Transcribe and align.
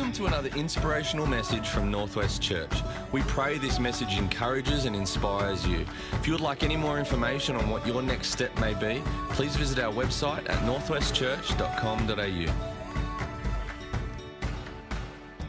Welcome 0.00 0.16
to 0.16 0.26
another 0.28 0.48
inspirational 0.56 1.26
message 1.26 1.68
from 1.68 1.90
Northwest 1.90 2.40
Church. 2.40 2.72
We 3.12 3.20
pray 3.24 3.58
this 3.58 3.78
message 3.78 4.16
encourages 4.16 4.86
and 4.86 4.96
inspires 4.96 5.66
you. 5.66 5.84
If 6.12 6.26
you 6.26 6.32
would 6.32 6.40
like 6.40 6.62
any 6.62 6.74
more 6.74 6.98
information 6.98 7.54
on 7.54 7.68
what 7.68 7.86
your 7.86 8.00
next 8.00 8.30
step 8.30 8.58
may 8.58 8.72
be, 8.72 9.02
please 9.32 9.54
visit 9.56 9.78
our 9.78 9.92
website 9.92 10.48
at 10.48 10.58
northwestchurch.com.au. 10.60 12.52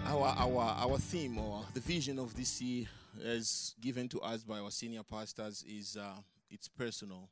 Our, 0.05 0.27
our, 0.27 0.75
our 0.79 0.97
theme 0.97 1.37
or 1.37 1.63
the 1.73 1.79
vision 1.79 2.19
of 2.19 2.35
this 2.35 2.61
year, 2.61 2.87
as 3.25 3.73
given 3.79 4.09
to 4.09 4.19
us 4.19 4.43
by 4.43 4.59
our 4.59 4.69
senior 4.69 5.03
pastors, 5.03 5.63
is 5.65 5.95
uh, 5.95 6.15
it's 6.49 6.67
personal. 6.67 7.29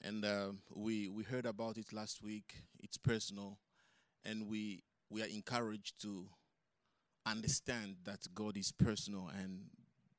And 0.00 0.24
uh, 0.24 0.52
we, 0.74 1.10
we 1.10 1.24
heard 1.24 1.44
about 1.44 1.76
it 1.76 1.92
last 1.92 2.22
week. 2.22 2.54
It's 2.82 2.96
personal. 2.96 3.58
And 4.24 4.48
we, 4.48 4.82
we 5.10 5.22
are 5.22 5.26
encouraged 5.26 6.00
to 6.02 6.26
understand 7.26 7.96
that 8.04 8.20
God 8.34 8.56
is 8.56 8.72
personal 8.72 9.30
and 9.36 9.64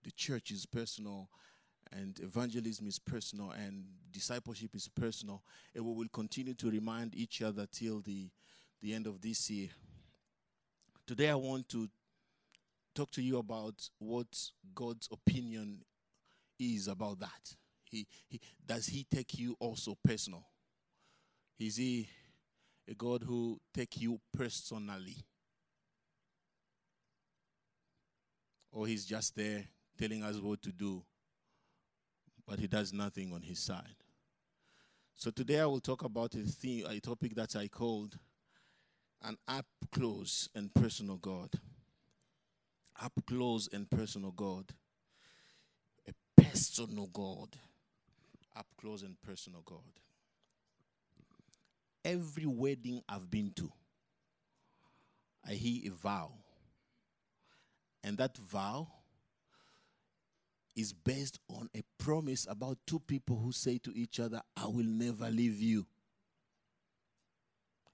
the 0.03 0.11
church 0.11 0.51
is 0.51 0.65
personal 0.65 1.29
and 1.91 2.19
evangelism 2.19 2.87
is 2.87 2.99
personal 2.99 3.51
and 3.51 3.83
discipleship 4.11 4.75
is 4.75 4.87
personal. 4.87 5.43
And 5.75 5.85
we 5.85 5.93
will 5.93 6.09
continue 6.11 6.53
to 6.55 6.69
remind 6.69 7.15
each 7.15 7.41
other 7.41 7.67
till 7.71 8.01
the, 8.01 8.29
the 8.81 8.93
end 8.93 9.07
of 9.07 9.21
this 9.21 9.49
year. 9.49 9.69
Today, 11.07 11.29
I 11.29 11.35
want 11.35 11.67
to 11.69 11.89
talk 12.95 13.11
to 13.11 13.21
you 13.21 13.37
about 13.37 13.89
what 13.99 14.27
God's 14.73 15.09
opinion 15.11 15.83
is 16.59 16.87
about 16.87 17.19
that. 17.19 17.55
He, 17.83 18.07
he 18.29 18.39
does 18.65 18.87
he 18.87 19.05
take 19.13 19.37
you 19.37 19.55
also 19.59 19.97
personal? 20.03 20.45
Is 21.59 21.75
he 21.77 22.07
a 22.89 22.93
God 22.93 23.23
who 23.23 23.59
take 23.73 23.99
you 24.01 24.19
personally? 24.35 25.17
Or 28.71 28.87
he's 28.87 29.05
just 29.05 29.35
there 29.35 29.65
telling 29.99 30.23
us 30.23 30.37
what 30.37 30.61
to 30.61 30.71
do, 30.71 31.03
but 32.47 32.59
he 32.59 32.67
does 32.67 32.93
nothing 32.93 33.33
on 33.33 33.41
his 33.41 33.59
side. 33.59 33.95
So 35.13 35.29
today 35.29 35.59
I 35.59 35.65
will 35.65 35.81
talk 35.81 36.03
about 36.03 36.33
a 36.35 36.39
theme, 36.39 36.85
a 36.89 36.99
topic 36.99 37.35
that 37.35 37.55
I 37.55 37.67
called 37.67 38.17
an 39.23 39.37
up 39.47 39.65
close 39.91 40.49
and 40.55 40.73
personal 40.73 41.17
God. 41.17 41.49
Up 43.01 43.13
close 43.27 43.69
and 43.71 43.89
personal 43.89 44.31
God. 44.31 44.65
A 46.07 46.41
personal 46.41 47.07
God. 47.07 47.49
Up 48.55 48.67
close 48.79 49.03
and 49.03 49.15
personal 49.21 49.61
God. 49.65 49.79
Every 52.03 52.45
wedding 52.45 53.01
I've 53.07 53.29
been 53.29 53.51
to, 53.55 53.71
I 55.47 55.53
hear 55.53 55.91
a 55.91 55.95
vow. 55.95 56.31
And 58.03 58.17
that 58.17 58.35
vow 58.37 58.87
is 60.75 60.93
based 60.93 61.39
on 61.49 61.69
a 61.75 61.83
promise 61.97 62.47
about 62.49 62.77
two 62.87 62.99
people 62.99 63.37
who 63.37 63.51
say 63.51 63.77
to 63.79 63.95
each 63.95 64.19
other, 64.19 64.41
I 64.57 64.65
will 64.65 64.85
never 64.85 65.29
leave 65.29 65.59
you. 65.61 65.85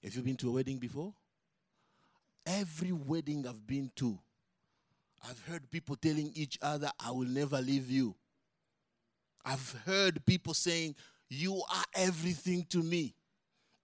Have 0.02 0.14
you 0.14 0.22
been 0.22 0.36
to 0.36 0.48
a 0.48 0.52
wedding 0.52 0.78
before? 0.78 1.12
Every 2.46 2.92
wedding 2.92 3.46
I've 3.46 3.66
been 3.66 3.90
to, 3.96 4.18
I've 5.28 5.40
heard 5.46 5.70
people 5.70 5.96
telling 5.96 6.32
each 6.34 6.58
other, 6.62 6.90
I 6.98 7.10
will 7.10 7.26
never 7.26 7.60
leave 7.60 7.90
you. 7.90 8.14
I've 9.44 9.76
heard 9.84 10.24
people 10.24 10.54
saying, 10.54 10.94
You 11.28 11.56
are 11.56 11.84
everything 11.94 12.64
to 12.70 12.82
me. 12.82 13.14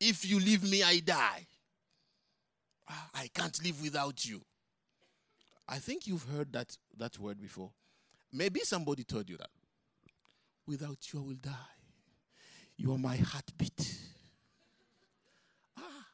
If 0.07 0.29
you 0.29 0.39
leave 0.39 0.63
me, 0.71 0.83
I 0.83 0.99
die. 0.99 1.47
Ah, 2.87 3.09
I 3.15 3.29
can't 3.29 3.59
live 3.65 3.81
without 3.81 4.27
you. 4.27 4.43
I 5.67 5.79
think 5.79 6.07
you've 6.07 6.25
heard 6.25 6.53
that, 6.53 6.77
that 6.99 7.19
word 7.19 7.41
before. 7.41 7.71
Maybe 8.31 8.61
somebody 8.61 9.05
told 9.05 9.31
you 9.31 9.39
that. 9.39 9.49
Without 10.67 10.99
you, 11.11 11.21
I 11.21 11.23
will 11.23 11.37
die. 11.41 11.75
You 12.77 12.93
are 12.93 12.99
my 12.99 13.17
heartbeat. 13.17 13.97
Ah. 15.79 16.07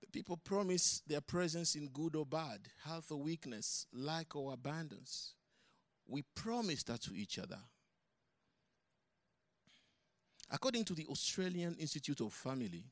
The 0.00 0.08
people 0.08 0.38
promise 0.38 1.02
their 1.06 1.20
presence 1.20 1.76
in 1.76 1.86
good 1.86 2.16
or 2.16 2.26
bad, 2.26 2.62
health 2.84 3.12
or 3.12 3.22
weakness, 3.22 3.86
lack 3.92 4.34
or 4.34 4.54
abundance. 4.54 5.34
We 6.08 6.22
promise 6.34 6.82
that 6.84 7.02
to 7.02 7.14
each 7.14 7.38
other. 7.38 7.58
According 10.50 10.84
to 10.86 10.94
the 10.94 11.06
Australian 11.06 11.76
Institute 11.76 12.20
of 12.20 12.32
Family, 12.32 12.82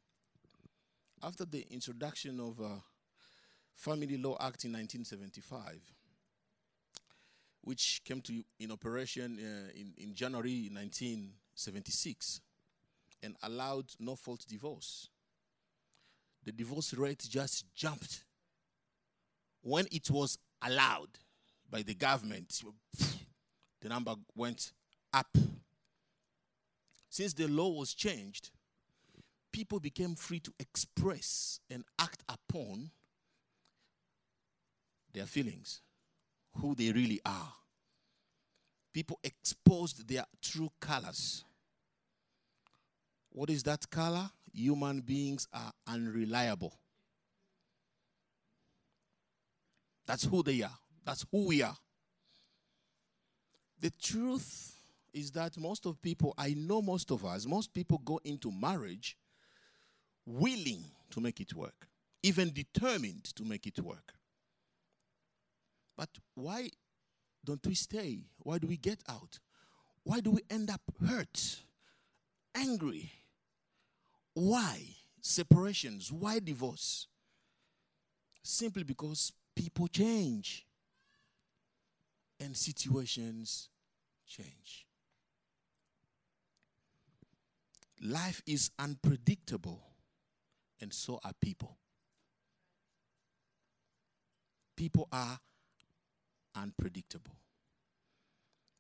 after 1.23 1.45
the 1.45 1.67
introduction 1.71 2.39
of 2.39 2.61
uh, 2.61 2.69
Family 3.75 4.17
Law 4.17 4.37
Act 4.41 4.65
in 4.65 4.73
1975, 4.73 5.81
which 7.63 8.01
came 8.05 8.21
to 8.21 8.45
in 8.61 8.71
operation 8.71 9.39
uh, 9.41 9.71
in, 9.75 9.93
in 9.99 10.15
January 10.15 10.71
1976 10.73 12.41
and 13.25 13.35
allowed 13.43 13.87
no 13.99 14.15
fault 14.15 14.45
divorce, 14.49 15.09
the 16.45 16.53
divorce 16.53 16.95
rate 16.95 17.27
just 17.29 17.65
jumped 17.75 18.23
when 19.63 19.87
it 19.91 20.09
was 20.11 20.39
allowed 20.63 21.11
by 21.69 21.83
the 21.83 21.95
government. 21.95 22.63
The 23.81 23.89
number 23.89 24.15
went 24.35 24.73
up. 25.13 25.37
Since 27.19 27.33
the 27.33 27.49
law 27.49 27.71
was 27.71 27.95
changed, 27.95 28.51
people 29.51 29.81
became 29.81 30.15
free 30.15 30.39
to 30.39 30.53
express 30.61 31.59
and 31.69 31.83
act 31.99 32.23
upon 32.29 32.93
their 35.13 35.27
feelings, 35.27 35.81
who 36.59 36.77
they 36.77 36.93
really 36.93 37.21
are. 37.27 37.53
People 38.95 39.19
exposed 39.25 40.07
their 40.09 40.27
true 40.41 40.71
colors. 40.79 41.45
What 43.31 43.51
is 43.51 43.65
that 43.65 43.91
color? 43.91 44.31
Human 44.53 45.01
beings 45.01 45.49
are 45.53 45.73
unreliable. 45.89 46.79
That's 50.07 50.23
who 50.23 50.45
they 50.45 50.63
are. 50.63 50.79
That's 51.05 51.27
who 51.33 51.49
we 51.49 51.63
are. 51.63 51.79
The 53.81 53.91
truth 54.01 54.78
is 55.19 55.33
that 55.33 55.59
most 55.59 55.85
of 55.85 56.01
people, 56.01 56.33
I 56.39 56.55
know 56.57 56.81
most 56.81 57.11
of 57.11 57.25
us, 57.25 57.45
most 57.45 57.75
people 57.75 57.99
go 57.99 58.21
into 58.25 58.53
marriage 58.53 59.17
willing 60.25 60.85
to 61.11 61.21
make 61.21 61.41
it 61.41 61.55
work, 61.55 61.89
even 62.23 62.53
determined 62.53 63.25
to 63.35 63.45
make 63.45 63.67
it 63.67 63.81
work. 63.81 64.15
But 65.97 66.11
why 66.35 66.71
don't 67.45 67.67
we 67.67 67.75
stay? 67.75 68.27
Why 68.39 68.59
do 68.59 68.69
we 68.69 68.77
get 68.77 69.03
out? 69.09 69.41
Why 70.05 70.21
do 70.21 70.31
we 70.31 70.43
end 70.49 70.71
up 70.71 70.83
hurt, 71.05 71.63
angry? 72.55 73.11
Why 74.35 74.83
separations? 75.21 76.13
Why 76.13 76.39
divorce? 76.39 77.09
Simply 78.45 78.85
because 78.85 79.33
people 79.57 79.89
change 79.89 80.65
and 82.39 82.57
situations 82.57 83.69
change. 84.27 84.88
Life 88.01 88.43
is 88.47 88.71
unpredictable, 88.79 89.83
and 90.81 90.93
so 90.93 91.19
are 91.25 91.33
people. 91.41 91.77
People 94.77 95.09
are 95.13 95.39
unpredictable. 96.55 97.35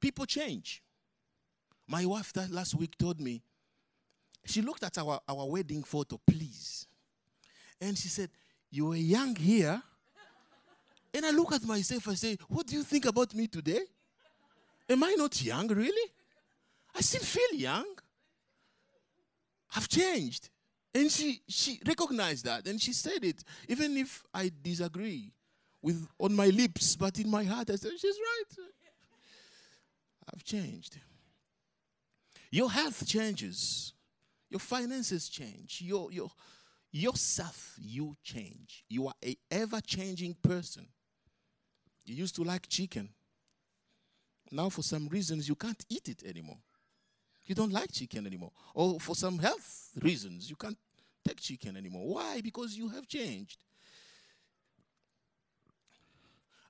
People 0.00 0.24
change. 0.26 0.82
My 1.88 2.04
wife 2.06 2.32
that 2.34 2.50
last 2.50 2.74
week 2.74 2.96
told 2.96 3.20
me, 3.20 3.42
she 4.44 4.62
looked 4.62 4.84
at 4.84 4.96
our, 4.98 5.20
our 5.28 5.46
wedding 5.46 5.82
photo, 5.82 6.20
please. 6.24 6.86
And 7.80 7.98
she 7.98 8.08
said, 8.08 8.30
You 8.70 8.86
were 8.86 8.96
young 8.96 9.34
here. 9.34 9.82
And 11.12 11.26
I 11.26 11.30
look 11.30 11.52
at 11.52 11.64
myself, 11.64 12.06
I 12.08 12.14
say, 12.14 12.36
What 12.48 12.66
do 12.66 12.76
you 12.76 12.84
think 12.84 13.06
about 13.06 13.34
me 13.34 13.48
today? 13.48 13.80
Am 14.88 15.02
I 15.02 15.14
not 15.18 15.42
young, 15.42 15.66
really? 15.68 16.12
I 16.94 17.00
still 17.00 17.22
feel 17.22 17.58
young. 17.58 17.86
I've 19.74 19.88
changed. 19.88 20.50
And 20.94 21.10
she, 21.10 21.42
she 21.46 21.80
recognized 21.86 22.44
that 22.46 22.66
and 22.66 22.80
she 22.80 22.92
said 22.92 23.22
it, 23.22 23.44
even 23.68 23.96
if 23.96 24.24
I 24.32 24.50
disagree 24.62 25.32
with 25.82 26.08
on 26.18 26.34
my 26.34 26.46
lips, 26.46 26.96
but 26.96 27.18
in 27.18 27.30
my 27.30 27.44
heart 27.44 27.70
I 27.70 27.76
said, 27.76 27.92
She's 27.98 28.18
right. 28.18 28.66
I've 30.32 30.44
changed. 30.44 30.98
Your 32.50 32.70
health 32.70 33.06
changes, 33.06 33.92
your 34.50 34.60
finances 34.60 35.28
change, 35.28 35.82
your 35.82 36.10
your 36.10 36.30
yourself, 36.90 37.74
you 37.78 38.16
change. 38.22 38.84
You 38.88 39.08
are 39.08 39.14
a 39.24 39.36
ever-changing 39.50 40.36
person. 40.42 40.86
You 42.04 42.14
used 42.14 42.34
to 42.36 42.44
like 42.44 42.66
chicken. 42.68 43.10
Now, 44.50 44.70
for 44.70 44.82
some 44.82 45.08
reasons, 45.08 45.48
you 45.48 45.54
can't 45.54 45.84
eat 45.90 46.08
it 46.08 46.22
anymore. 46.24 46.58
You 47.48 47.54
don't 47.54 47.72
like 47.72 47.90
chicken 47.90 48.26
anymore. 48.26 48.52
Or 48.74 49.00
for 49.00 49.16
some 49.16 49.38
health 49.38 49.90
reasons, 50.02 50.50
you 50.50 50.56
can't 50.56 50.76
take 51.26 51.40
chicken 51.40 51.78
anymore. 51.78 52.06
Why? 52.06 52.42
Because 52.42 52.76
you 52.76 52.90
have 52.90 53.08
changed. 53.08 53.64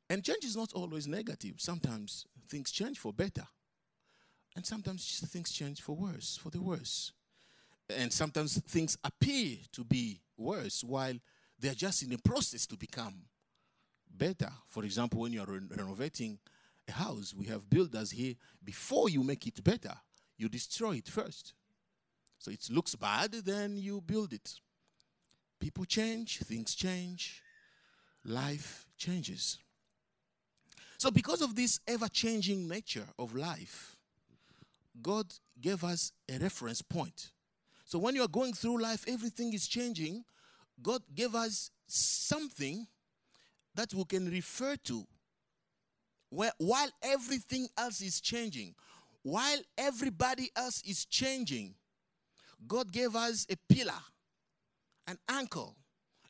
And 0.09 0.25
change 0.25 0.45
is 0.45 0.57
not 0.57 0.73
always 0.73 1.09
negative. 1.09 1.57
Sometimes 1.59 2.27
things 2.49 2.71
change 2.71 2.99
for 2.99 3.13
better. 3.13 3.47
And 4.55 4.65
sometimes 4.65 5.21
things 5.27 5.51
change 5.51 5.83
for 5.83 5.97
worse, 5.97 6.39
for 6.41 6.51
the 6.51 6.63
worse. 6.63 7.13
And 7.91 8.13
sometimes 8.13 8.59
things 8.61 8.97
appear 9.03 9.57
to 9.73 9.85
be 9.85 10.21
worse 10.37 10.85
while 10.85 11.15
they're 11.59 11.75
just 11.75 12.05
in 12.05 12.11
the 12.11 12.19
process 12.19 12.67
to 12.69 12.77
become 12.77 13.23
better. 14.09 14.51
For 14.69 14.85
example, 14.85 15.21
when 15.21 15.33
you're 15.33 15.45
re- 15.45 15.61
renovating 15.77 16.39
a 16.89 16.93
house, 16.93 17.35
we 17.37 17.47
have 17.47 17.69
builders 17.69 18.13
here, 18.13 18.35
before 18.65 19.09
you 19.09 19.25
make 19.25 19.47
it 19.47 19.63
better, 19.65 19.95
you 20.39 20.49
destroy 20.49 20.97
it 20.97 21.09
first. 21.09 21.53
So 22.39 22.51
it 22.51 22.69
looks 22.71 22.95
bad, 22.95 23.33
then 23.33 23.77
you 23.77 24.01
build 24.01 24.33
it. 24.33 24.55
People 25.61 25.85
change, 25.85 26.39
things 26.39 26.75
change, 26.75 27.43
life 28.25 28.87
changes. 28.97 29.59
So, 30.99 31.11
because 31.11 31.43
of 31.43 31.55
this 31.55 31.79
ever 31.87 32.09
changing 32.09 32.67
nature 32.67 33.07
of 33.19 33.35
life, 33.37 33.97
God 35.01 35.27
gave 35.61 35.85
us 35.85 36.13
a 36.29 36.39
reference 36.39 36.83
point. 36.83 37.31
So, 37.85 37.99
when 37.99 38.17
you 38.17 38.23
are 38.23 38.29
going 38.29 38.53
through 38.53 38.83
life, 38.83 39.05
everything 39.07 39.53
is 39.53 39.69
changing. 39.69 40.25
God 40.83 41.03
gave 41.15 41.35
us 41.35 41.71
something 41.87 42.87
that 43.75 43.95
we 43.95 44.05
can 44.05 44.29
refer 44.29 44.77
to 44.85 45.07
where, 46.31 46.53
while 46.59 46.91
everything 47.03 47.69
else 47.77 48.01
is 48.01 48.21
changing, 48.21 48.75
while 49.29 49.59
everybody 49.77 50.51
else 50.57 50.83
is 50.87 51.05
changing, 51.05 51.75
God 52.67 52.91
gave 52.91 53.15
us 53.15 53.47
a 53.51 53.57
pillar, 53.73 54.01
an 55.07 55.19
anchor, 55.29 55.67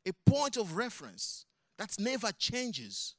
a 0.04 0.10
point 0.28 0.56
of 0.56 0.76
reference 0.76 1.46
that 1.78 1.94
never 2.00 2.32
changes. 2.32 3.14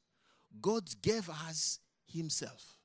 God 0.60 0.84
gave 1.02 1.30
us 1.30 1.80
Himself. 2.08 2.76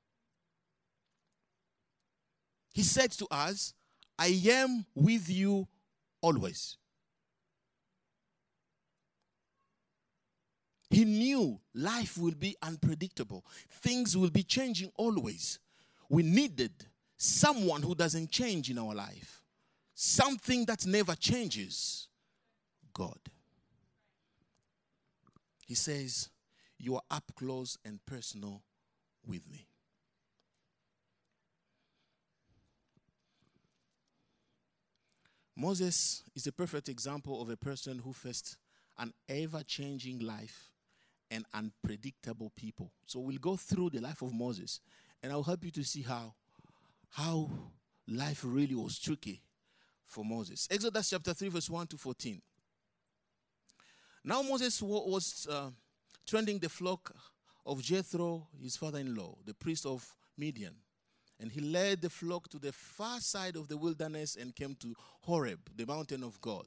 He 2.72 2.82
said 2.82 3.10
to 3.12 3.26
us, 3.28 3.74
I 4.16 4.40
am 4.48 4.86
with 4.94 5.28
you 5.28 5.66
always. 6.20 6.76
He 10.90 11.04
knew 11.04 11.58
life 11.74 12.16
will 12.16 12.34
be 12.38 12.56
unpredictable, 12.62 13.44
things 13.68 14.16
will 14.16 14.30
be 14.30 14.44
changing 14.44 14.92
always. 14.96 15.58
We 16.08 16.22
needed 16.22 16.72
someone 17.16 17.82
who 17.82 17.94
doesn't 17.94 18.30
change 18.30 18.70
in 18.70 18.78
our 18.78 18.94
life, 18.94 19.42
something 19.94 20.64
that 20.66 20.86
never 20.86 21.14
changes 21.14 22.08
God. 22.92 23.18
He 25.66 25.74
says, 25.74 26.28
You 26.78 26.96
are 26.96 27.02
up 27.10 27.32
close 27.36 27.78
and 27.84 27.98
personal 28.06 28.62
with 29.26 29.48
me. 29.50 29.66
Moses 35.56 36.24
is 36.34 36.46
a 36.46 36.52
perfect 36.52 36.88
example 36.88 37.40
of 37.40 37.48
a 37.48 37.56
person 37.56 38.00
who 38.00 38.12
faced 38.12 38.56
an 38.98 39.12
ever 39.28 39.62
changing 39.62 40.18
life 40.18 40.72
and 41.30 41.44
unpredictable 41.54 42.52
people. 42.56 42.92
So 43.06 43.20
we'll 43.20 43.38
go 43.38 43.56
through 43.56 43.90
the 43.90 44.00
life 44.00 44.22
of 44.22 44.32
Moses 44.32 44.80
and 45.24 45.32
I'll 45.32 45.42
help 45.42 45.64
you 45.64 45.70
to 45.70 45.82
see 45.82 46.02
how 46.02 46.34
how 47.08 47.48
life 48.06 48.42
really 48.44 48.74
was 48.74 48.98
tricky 48.98 49.40
for 50.06 50.22
Moses. 50.22 50.68
Exodus 50.70 51.10
chapter 51.10 51.32
3 51.32 51.48
verse 51.48 51.70
1 51.70 51.86
to 51.88 51.96
14. 51.96 52.42
Now 54.22 54.42
Moses 54.42 54.82
was 54.82 55.46
uh, 55.50 55.70
tending 56.26 56.58
the 56.58 56.68
flock 56.68 57.14
of 57.64 57.82
Jethro, 57.82 58.48
his 58.60 58.76
father-in-law, 58.76 59.36
the 59.46 59.54
priest 59.54 59.86
of 59.86 60.06
Midian. 60.36 60.74
And 61.40 61.50
he 61.50 61.60
led 61.60 62.02
the 62.02 62.10
flock 62.10 62.48
to 62.50 62.58
the 62.58 62.72
far 62.72 63.18
side 63.20 63.56
of 63.56 63.68
the 63.68 63.78
wilderness 63.78 64.36
and 64.36 64.54
came 64.54 64.76
to 64.80 64.94
Horeb, 65.22 65.70
the 65.74 65.86
mountain 65.86 66.22
of 66.22 66.38
God. 66.42 66.66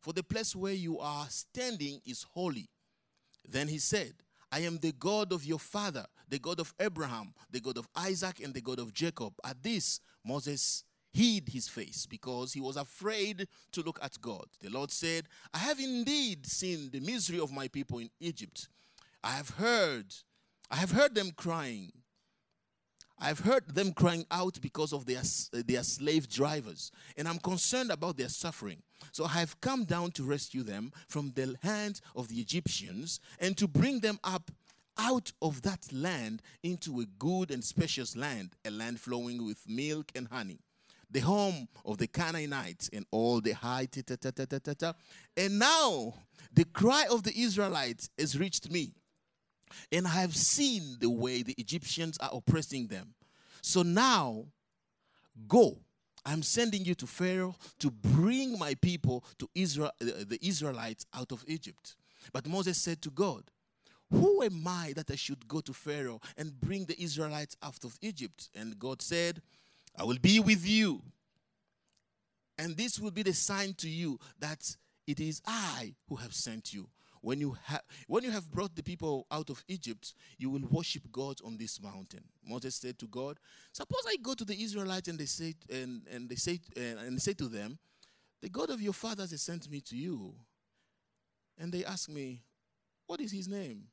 for 0.00 0.12
the 0.12 0.22
place 0.22 0.56
where 0.56 0.72
you 0.72 0.98
are 0.98 1.26
standing 1.28 2.00
is 2.06 2.26
holy. 2.34 2.68
Then 3.48 3.68
he 3.68 3.78
said, 3.78 4.14
I 4.52 4.60
am 4.60 4.78
the 4.78 4.92
God 4.92 5.32
of 5.32 5.44
your 5.44 5.58
father, 5.58 6.06
the 6.28 6.38
God 6.38 6.58
of 6.58 6.74
Abraham, 6.80 7.34
the 7.50 7.60
God 7.60 7.78
of 7.78 7.86
Isaac, 7.94 8.40
and 8.42 8.52
the 8.52 8.60
God 8.60 8.78
of 8.78 8.92
Jacob. 8.92 9.34
At 9.44 9.62
this, 9.62 10.00
Moses 10.24 10.84
hid 11.12 11.48
his 11.48 11.68
face 11.68 12.06
because 12.06 12.52
he 12.52 12.60
was 12.60 12.76
afraid 12.76 13.46
to 13.72 13.82
look 13.82 13.98
at 14.02 14.20
God. 14.20 14.46
The 14.60 14.70
Lord 14.70 14.90
said, 14.90 15.26
I 15.52 15.58
have 15.58 15.78
indeed 15.78 16.46
seen 16.46 16.90
the 16.90 17.00
misery 17.00 17.40
of 17.40 17.52
my 17.52 17.68
people 17.68 17.98
in 17.98 18.10
Egypt. 18.20 18.68
I 19.22 19.32
have 19.32 19.50
heard, 19.50 20.06
I 20.70 20.76
have 20.76 20.92
heard 20.92 21.14
them 21.14 21.32
crying 21.36 21.92
I've 23.20 23.40
heard 23.40 23.74
them 23.74 23.92
crying 23.92 24.24
out 24.30 24.58
because 24.62 24.92
of 24.92 25.04
their, 25.04 25.22
their 25.52 25.82
slave 25.82 26.28
drivers, 26.28 26.90
and 27.16 27.28
I'm 27.28 27.38
concerned 27.38 27.90
about 27.90 28.16
their 28.16 28.30
suffering. 28.30 28.82
So 29.12 29.24
I 29.24 29.40
have 29.40 29.60
come 29.60 29.84
down 29.84 30.12
to 30.12 30.24
rescue 30.24 30.62
them 30.62 30.92
from 31.08 31.32
the 31.34 31.56
hand 31.62 32.00
of 32.16 32.28
the 32.28 32.36
Egyptians 32.36 33.20
and 33.38 33.56
to 33.58 33.68
bring 33.68 34.00
them 34.00 34.18
up 34.24 34.50
out 34.98 35.32
of 35.42 35.62
that 35.62 35.92
land 35.92 36.42
into 36.62 37.00
a 37.00 37.06
good 37.18 37.50
and 37.50 37.62
spacious 37.62 38.16
land, 38.16 38.50
a 38.64 38.70
land 38.70 39.00
flowing 39.00 39.44
with 39.44 39.68
milk 39.68 40.10
and 40.14 40.28
honey. 40.28 40.60
The 41.10 41.20
home 41.20 41.68
of 41.84 41.98
the 41.98 42.06
Canaanites 42.06 42.88
and 42.92 43.04
all 43.10 43.40
the 43.40 43.52
high. 43.52 43.86
Ta, 43.86 44.02
ta, 44.02 44.30
ta, 44.30 44.92
and 45.36 45.58
now 45.58 46.14
the 46.52 46.64
cry 46.64 47.06
of 47.10 47.24
the 47.24 47.36
Israelites 47.36 48.10
has 48.16 48.38
reached 48.38 48.70
me 48.70 48.92
and 49.92 50.06
I 50.06 50.10
have 50.10 50.36
seen 50.36 50.96
the 51.00 51.10
way 51.10 51.42
the 51.42 51.54
Egyptians 51.58 52.18
are 52.18 52.30
oppressing 52.32 52.88
them. 52.88 53.14
So 53.62 53.82
now, 53.82 54.44
go. 55.48 55.78
I'm 56.24 56.42
sending 56.42 56.84
you 56.84 56.94
to 56.96 57.06
Pharaoh 57.06 57.54
to 57.78 57.90
bring 57.90 58.58
my 58.58 58.74
people 58.74 59.24
to 59.38 59.48
Israel, 59.54 59.90
the 59.98 60.38
Israelites 60.42 61.06
out 61.14 61.32
of 61.32 61.44
Egypt. 61.46 61.96
But 62.32 62.46
Moses 62.46 62.76
said 62.76 63.00
to 63.02 63.10
God, 63.10 63.44
Who 64.10 64.42
am 64.42 64.66
I 64.66 64.92
that 64.96 65.10
I 65.10 65.16
should 65.16 65.48
go 65.48 65.60
to 65.60 65.72
Pharaoh 65.72 66.20
and 66.36 66.60
bring 66.60 66.84
the 66.84 67.00
Israelites 67.02 67.56
out 67.62 67.84
of 67.84 67.98
Egypt? 68.02 68.50
And 68.54 68.78
God 68.78 69.00
said, 69.00 69.40
I 69.96 70.04
will 70.04 70.18
be 70.18 70.40
with 70.40 70.66
you. 70.66 71.02
And 72.58 72.76
this 72.76 73.00
will 73.00 73.10
be 73.10 73.22
the 73.22 73.32
sign 73.32 73.72
to 73.78 73.88
you 73.88 74.18
that 74.38 74.76
it 75.06 75.18
is 75.20 75.40
I 75.46 75.94
who 76.08 76.16
have 76.16 76.34
sent 76.34 76.74
you. 76.74 76.88
When 77.22 77.38
you, 77.38 77.56
when 78.06 78.24
you 78.24 78.30
have 78.30 78.50
brought 78.50 78.74
the 78.74 78.82
people 78.82 79.26
out 79.30 79.50
of 79.50 79.62
Egypt, 79.68 80.14
you 80.38 80.50
will 80.50 80.66
worship 80.70 81.02
God 81.12 81.38
on 81.44 81.56
this 81.56 81.80
mountain. 81.80 82.24
Moses 82.44 82.76
said 82.76 82.98
to 82.98 83.06
God, 83.06 83.38
Suppose 83.72 84.04
I 84.08 84.16
go 84.22 84.34
to 84.34 84.44
the 84.44 84.60
Israelites 84.60 85.08
and 85.08 85.18
they 85.18 85.26
say, 85.26 85.54
and, 85.70 86.02
and 86.10 86.28
they 86.28 86.36
say, 86.36 86.60
uh, 86.76 86.80
and 86.80 87.16
they 87.16 87.20
say 87.20 87.34
to 87.34 87.48
them, 87.48 87.78
The 88.40 88.48
God 88.48 88.70
of 88.70 88.80
your 88.80 88.94
fathers 88.94 89.32
has 89.32 89.42
sent 89.42 89.70
me 89.70 89.80
to 89.82 89.96
you. 89.96 90.34
And 91.58 91.70
they 91.70 91.84
ask 91.84 92.08
me, 92.08 92.42
What 93.06 93.20
is 93.20 93.32
his 93.32 93.48
name? 93.48 93.84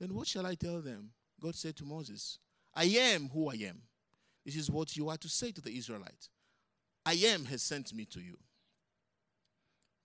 Then 0.00 0.14
what 0.14 0.26
shall 0.26 0.46
I 0.46 0.54
tell 0.54 0.80
them? 0.80 1.10
God 1.40 1.54
said 1.54 1.76
to 1.76 1.84
Moses, 1.84 2.38
I 2.74 2.84
am 2.84 3.28
who 3.28 3.50
I 3.50 3.54
am. 3.54 3.82
This 4.44 4.56
is 4.56 4.70
what 4.70 4.96
you 4.96 5.08
are 5.10 5.18
to 5.18 5.28
say 5.28 5.52
to 5.52 5.60
the 5.60 5.76
Israelites 5.76 6.30
I 7.04 7.14
am 7.14 7.44
has 7.46 7.62
sent 7.62 7.92
me 7.92 8.06
to 8.06 8.20
you. 8.20 8.38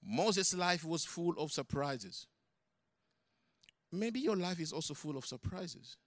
Moses' 0.03 0.53
life 0.53 0.83
was 0.83 1.05
full 1.05 1.33
of 1.37 1.51
surprises 1.51 2.27
maybe 3.91 4.19
your 4.19 4.35
life 4.35 4.59
is 4.59 4.73
also 4.73 4.93
full 4.93 5.17
of 5.17 5.25
surprises. 5.25 5.97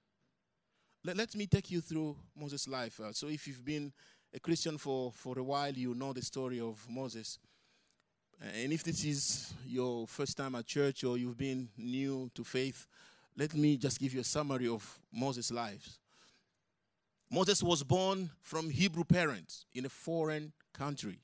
Let, 1.05 1.17
let 1.17 1.35
me 1.35 1.47
take 1.47 1.71
you 1.71 1.81
through 1.81 2.17
Moses' 2.37 2.69
life. 2.69 3.01
Uh, 3.01 3.13
so, 3.13 3.29
if 3.29 3.47
you've 3.47 3.65
been 3.65 3.93
a 4.35 4.41
Christian 4.41 4.79
for, 4.79 5.13
for 5.13 5.39
a 5.39 5.43
while, 5.43 5.73
you 5.73 5.95
know 5.95 6.13
the 6.13 6.23
story 6.23 6.61
of 6.61 6.85
Moses. 6.89 7.39
Uh, 8.41 8.49
and 8.63 8.73
if 8.73 8.85
this 8.85 9.05
is 9.05 9.53
your 9.67 10.07
first 10.07 10.37
time 10.37 10.55
at 10.55 10.67
church 10.67 11.05
or 11.05 11.17
you've 11.19 11.39
been 11.39 11.69
new 11.77 12.31
to 12.35 12.45
faith, 12.45 12.87
let 13.37 13.55
me 13.55 13.77
just 13.77 13.99
give 13.99 14.13
you 14.13 14.21
a 14.21 14.25
summary 14.25 14.69
of 14.69 15.01
Moses' 15.13 15.51
life. 15.51 15.99
Moses 17.31 17.63
was 17.63 17.83
born 17.83 18.31
from 18.41 18.69
Hebrew 18.69 19.05
parents 19.05 19.65
in 19.73 19.87
a 19.87 19.89
foreign 19.89 20.53
country. 20.75 21.21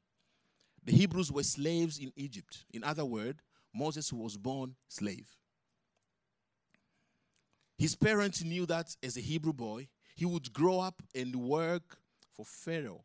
The 0.85 0.93
Hebrews 0.93 1.33
were 1.33 1.43
slaves 1.43 1.99
in 1.99 2.13
Egypt. 2.17 2.65
In 2.73 2.85
other 2.85 3.05
words, 3.05 3.41
Moses 3.75 4.13
was 4.13 4.37
born 4.37 4.77
slave. 4.89 5.29
His 7.79 7.95
parents 7.95 8.43
knew 8.43 8.67
that 8.67 8.97
as 9.03 9.17
a 9.17 9.21
Hebrew 9.21 9.53
boy, 9.53 9.89
he 10.15 10.25
would 10.25 10.53
grow 10.53 10.81
up 10.81 11.03
and 11.15 11.37
work 11.37 11.99
for 12.33 12.45
Pharaoh, 12.45 13.05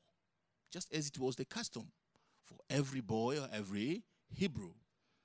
just 0.71 0.93
as 0.93 1.07
it 1.07 1.19
was 1.19 1.35
the 1.35 1.45
custom 1.45 1.91
for 2.45 2.57
every 2.69 3.01
boy 3.01 3.39
or 3.39 3.49
every 3.51 4.03
Hebrew. 4.33 4.71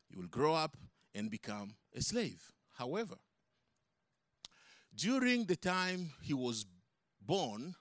He 0.08 0.16
will 0.16 0.26
grow 0.26 0.54
up 0.54 0.76
and 1.14 1.30
become 1.30 1.76
a 1.94 2.02
slave. 2.02 2.52
However, 2.74 3.16
during 4.94 5.44
the 5.44 5.56
time 5.56 6.10
he 6.22 6.34
was 6.34 6.66
born, 7.20 7.74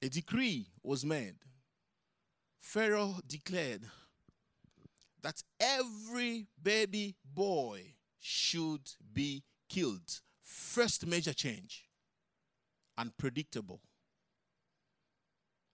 a 0.00 0.08
decree 0.08 0.68
was 0.82 1.04
made. 1.04 1.36
Pharaoh 2.58 3.16
declared 3.26 3.82
that 5.22 5.42
every 5.58 6.46
baby 6.62 7.16
boy 7.24 7.94
should 8.18 8.92
be 9.12 9.42
killed. 9.68 10.20
First 10.46 11.04
major 11.08 11.34
change, 11.34 11.88
unpredictable. 12.96 13.80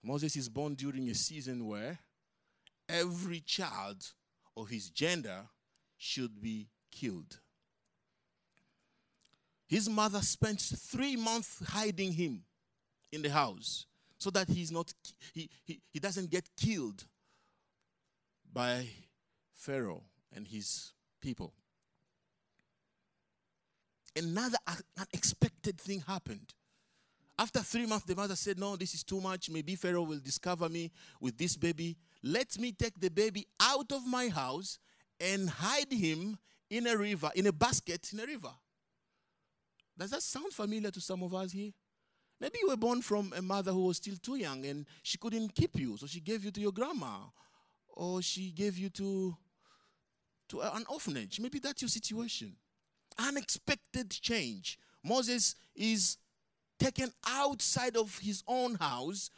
Moses 0.01 0.35
is 0.35 0.49
born 0.49 0.73
during 0.73 1.07
a 1.09 1.13
season 1.13 1.67
where 1.67 1.99
every 2.89 3.39
child 3.41 4.03
of 4.57 4.69
his 4.69 4.89
gender 4.89 5.43
should 5.95 6.41
be 6.41 6.69
killed. 6.91 7.39
His 9.67 9.87
mother 9.87 10.23
spent 10.23 10.59
three 10.59 11.17
months 11.17 11.61
hiding 11.67 12.13
him 12.13 12.41
in 13.11 13.21
the 13.21 13.29
house 13.29 13.85
so 14.17 14.31
that 14.31 14.49
he's 14.49 14.71
not 14.71 14.91
he, 15.35 15.51
he, 15.65 15.81
he 15.91 15.99
doesn't 15.99 16.31
get 16.31 16.49
killed 16.57 17.05
by 18.51 18.87
Pharaoh 19.53 20.01
and 20.35 20.47
his 20.47 20.93
people. 21.21 21.53
Another 24.15 24.57
uh, 24.67 24.75
unexpected 24.97 25.79
thing 25.79 26.01
happened. 26.01 26.53
After 27.39 27.59
three 27.59 27.87
months, 27.87 28.05
the 28.05 28.15
mother 28.15 28.35
said, 28.35 28.59
No, 28.59 28.75
this 28.75 28.93
is 28.93 29.03
too 29.03 29.19
much. 29.19 29.49
Maybe 29.49 29.75
Pharaoh 29.75 30.03
will 30.03 30.19
discover 30.19 30.69
me 30.69 30.91
with 31.19 31.37
this 31.37 31.57
baby. 31.57 31.97
Let 32.21 32.59
me 32.59 32.71
take 32.71 32.99
the 32.99 33.09
baby 33.09 33.47
out 33.59 33.91
of 33.91 34.05
my 34.05 34.29
house 34.29 34.77
and 35.19 35.49
hide 35.49 35.91
him 35.91 36.37
in 36.69 36.87
a 36.87 36.95
river, 36.95 37.31
in 37.35 37.47
a 37.47 37.51
basket 37.51 38.11
in 38.13 38.19
a 38.19 38.25
river. 38.25 38.51
Does 39.97 40.11
that 40.11 40.23
sound 40.23 40.53
familiar 40.53 40.91
to 40.91 41.01
some 41.01 41.23
of 41.23 41.33
us 41.33 41.51
here? 41.51 41.71
Maybe 42.39 42.59
you 42.61 42.69
were 42.69 42.77
born 42.77 43.01
from 43.01 43.33
a 43.35 43.41
mother 43.41 43.71
who 43.71 43.85
was 43.85 43.97
still 43.97 44.15
too 44.21 44.35
young 44.35 44.65
and 44.65 44.85
she 45.01 45.17
couldn't 45.17 45.53
keep 45.53 45.79
you, 45.79 45.97
so 45.97 46.07
she 46.07 46.19
gave 46.19 46.43
you 46.43 46.51
to 46.51 46.59
your 46.61 46.71
grandma, 46.71 47.19
or 47.89 48.21
she 48.21 48.51
gave 48.51 48.77
you 48.77 48.89
to, 48.89 49.35
to 50.49 50.61
an 50.61 50.83
orphanage. 50.89 51.39
Maybe 51.39 51.59
that's 51.59 51.81
your 51.81 51.89
situation. 51.89 52.55
Unexpected 53.17 54.09
change. 54.09 54.79
Moses 55.03 55.55
is 55.75 56.17
taken 56.79 57.11
outside 57.27 57.95
of 57.95 58.17
his 58.19 58.43
own 58.47 58.75
house 58.75 59.29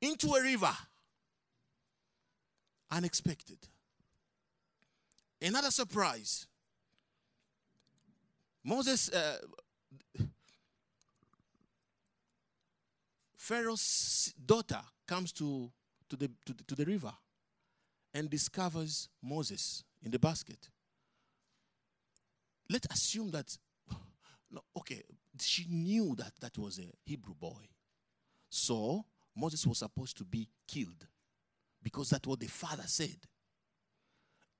into 0.00 0.28
a 0.34 0.42
river. 0.42 0.76
Unexpected. 2.90 3.58
Another 5.40 5.70
surprise. 5.70 6.46
Moses, 8.64 9.08
uh, 9.10 9.38
Pharaoh's 13.36 14.34
daughter 14.44 14.80
comes 15.06 15.32
to, 15.32 15.70
to, 16.08 16.16
the, 16.16 16.30
to, 16.44 16.52
the, 16.52 16.64
to 16.64 16.74
the 16.74 16.84
river 16.84 17.12
and 18.12 18.28
discovers 18.28 19.08
Moses 19.22 19.84
in 20.02 20.10
the 20.10 20.18
basket. 20.18 20.68
Let's 22.70 22.86
assume 22.90 23.30
that, 23.30 23.56
no, 24.50 24.60
okay, 24.76 25.02
she 25.40 25.66
knew 25.68 26.14
that 26.16 26.32
that 26.40 26.58
was 26.58 26.78
a 26.78 26.90
Hebrew 27.04 27.34
boy. 27.34 27.68
So 28.50 29.04
Moses 29.36 29.66
was 29.66 29.78
supposed 29.78 30.16
to 30.18 30.24
be 30.24 30.48
killed 30.66 31.06
because 31.82 32.10
that's 32.10 32.26
what 32.26 32.40
the 32.40 32.46
father 32.46 32.84
said. 32.86 33.16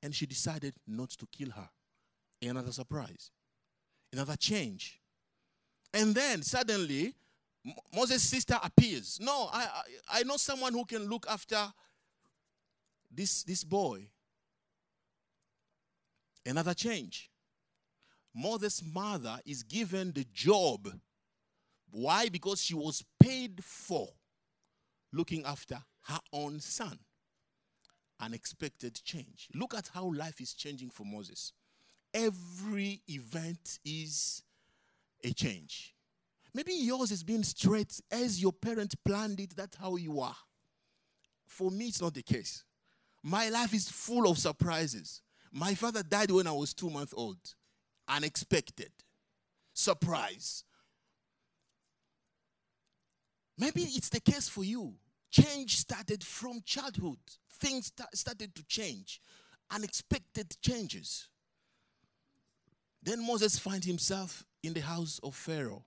And 0.03 0.15
she 0.15 0.27
decided 0.27 0.75
not 0.87 1.11
to 1.11 1.27
kill 1.27 1.50
her. 1.50 1.69
Another 2.41 2.71
surprise, 2.71 3.33
another 4.12 4.37
change. 4.37 5.00
And 5.93 6.15
then 6.15 6.43
suddenly, 6.43 7.15
Moses' 7.95 8.23
sister 8.23 8.59
appears. 8.62 9.19
No, 9.21 9.49
I, 9.53 9.62
I, 9.62 10.21
I 10.21 10.23
know 10.23 10.37
someone 10.37 10.73
who 10.73 10.85
can 10.85 11.09
look 11.09 11.27
after 11.29 11.73
this, 13.11 13.43
this 13.43 13.65
boy. 13.65 14.07
Another 16.47 16.75
change. 16.75 17.31
Moses' 18.38 18.83
mother 18.85 19.40
is 19.45 19.64
given 19.64 20.12
the 20.12 20.25
job. 20.33 20.88
Why? 21.90 22.28
Because 22.28 22.62
she 22.62 22.75
was 22.75 23.04
paid 23.18 23.64
for 23.64 24.09
looking 25.12 25.45
after 25.45 25.83
her 26.02 26.21
own 26.33 26.61
son. 26.61 27.00
Unexpected 28.21 29.00
change. 29.02 29.49
Look 29.54 29.75
at 29.75 29.90
how 29.92 30.12
life 30.12 30.40
is 30.40 30.54
changing 30.54 30.90
for 30.90 31.04
Moses. 31.04 31.52
Every 32.14 33.02
event 33.09 33.80
is 33.85 34.42
a 35.25 35.33
change. 35.33 35.97
Maybe 36.54 36.75
yours 36.75 37.11
is 37.11 37.25
being 37.25 37.42
straight 37.42 38.00
as 38.11 38.40
your 38.40 38.52
parents 38.52 38.95
planned 39.04 39.40
it, 39.40 39.57
that's 39.57 39.76
how 39.76 39.97
you 39.97 40.21
are. 40.21 40.37
For 41.47 41.73
me, 41.73 41.88
it's 41.88 42.00
not 42.00 42.14
the 42.14 42.23
case. 42.23 42.62
My 43.23 43.49
life 43.49 43.75
is 43.75 43.88
full 43.88 44.30
of 44.30 44.38
surprises. 44.38 45.23
My 45.50 45.75
father 45.75 46.04
died 46.04 46.30
when 46.30 46.47
I 46.47 46.52
was 46.52 46.73
two 46.73 46.90
months 46.90 47.14
old. 47.16 47.38
Unexpected. 48.09 48.91
Surprise. 49.75 50.65
Maybe 53.59 53.83
it's 53.83 54.09
the 54.09 54.21
case 54.21 54.49
for 54.49 54.65
you. 54.65 54.95
Change 55.31 55.77
started 55.77 56.25
from 56.25 56.62
childhood. 56.65 57.19
Things 57.50 57.93
started 58.15 58.55
to 58.55 58.65
change. 58.65 59.21
Unexpected 59.71 60.57
changes. 60.62 61.29
Then 63.03 63.27
Moses 63.27 63.59
finds 63.59 63.87
himself 63.87 64.45
in 64.62 64.73
the 64.73 64.81
house 64.81 65.21
of 65.23 65.35
Pharaoh. 65.35 65.85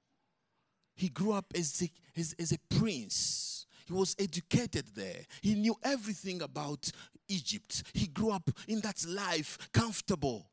He 0.96 1.10
grew 1.10 1.32
up 1.32 1.46
as 1.56 1.82
a, 1.82 2.20
as, 2.20 2.36
as 2.38 2.52
a 2.52 2.76
prince. 2.76 3.66
He 3.88 3.94
was 3.94 4.16
educated 4.20 4.86
there. 4.94 5.26
He 5.42 5.56
knew 5.56 5.76
everything 5.84 6.42
about 6.42 6.92
Egypt. 7.28 7.84
He 7.94 8.08
grew 8.08 8.32
up 8.32 8.50
in 8.68 8.82
that 8.82 9.04
life, 9.08 9.58
comfortable. 9.74 10.51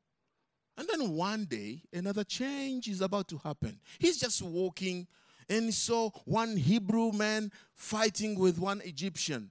And 0.78 0.88
then 0.88 1.10
one 1.10 1.44
day, 1.44 1.82
another 1.92 2.22
change 2.22 2.86
is 2.86 3.00
about 3.00 3.26
to 3.28 3.38
happen. 3.38 3.80
He's 3.98 4.16
just 4.16 4.40
walking 4.40 5.08
and 5.50 5.74
saw 5.74 6.10
one 6.24 6.56
Hebrew 6.56 7.10
man 7.10 7.50
fighting 7.74 8.38
with 8.38 8.60
one 8.60 8.80
Egyptian. 8.82 9.50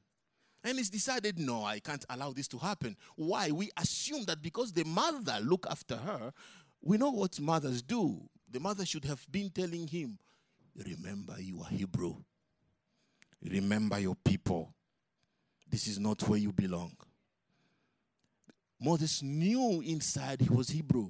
And 0.63 0.77
he's 0.77 0.89
decided, 0.89 1.37
no, 1.37 1.65
I 1.65 1.79
can't 1.79 2.05
allow 2.09 2.31
this 2.31 2.47
to 2.49 2.57
happen. 2.57 2.95
Why? 3.17 3.51
We 3.51 3.69
assume 3.75 4.23
that 4.25 4.41
because 4.41 4.71
the 4.71 4.85
mother 4.85 5.39
looked 5.43 5.69
after 5.69 5.97
her, 5.97 6.31
we 6.81 6.97
know 6.97 7.11
what 7.11 7.37
mothers 7.41 7.81
do. 7.81 8.21
The 8.49 8.61
mother 8.61 8.85
should 8.85 9.03
have 9.03 9.25
been 9.29 9.49
telling 9.49 9.87
him, 9.87 10.17
Remember, 10.85 11.35
you 11.39 11.61
are 11.61 11.69
Hebrew. 11.69 12.15
Remember 13.43 13.99
your 13.99 14.15
people. 14.15 14.73
This 15.69 15.87
is 15.87 15.99
not 15.99 16.21
where 16.29 16.39
you 16.39 16.53
belong. 16.53 16.95
Moses 18.79 19.23
knew 19.23 19.81
inside 19.81 20.41
he 20.41 20.49
was 20.49 20.69
Hebrew. 20.69 21.09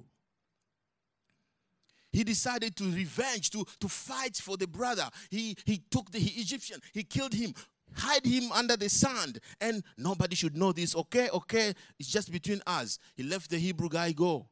He 2.11 2.23
decided 2.23 2.75
to 2.77 2.85
revenge, 2.85 3.51
to, 3.51 3.65
to 3.79 3.87
fight 3.87 4.37
for 4.37 4.57
the 4.57 4.67
brother. 4.67 5.07
He, 5.29 5.55
he 5.65 5.83
took 5.91 6.11
the 6.11 6.19
Egyptian, 6.19 6.79
he 6.93 7.03
killed 7.03 7.33
him, 7.33 7.53
hide 7.93 8.25
him 8.25 8.51
under 8.51 8.75
the 8.77 8.89
sand, 8.89 9.39
and 9.61 9.83
nobody 9.97 10.35
should 10.35 10.55
know 10.55 10.71
this. 10.71 10.95
Okay, 10.95 11.29
okay, 11.29 11.73
it's 11.99 12.09
just 12.09 12.31
between 12.31 12.61
us. 12.65 12.97
He 13.15 13.23
left 13.23 13.49
the 13.49 13.57
Hebrew 13.57 13.89
guy 13.89 14.13
go. 14.13 14.47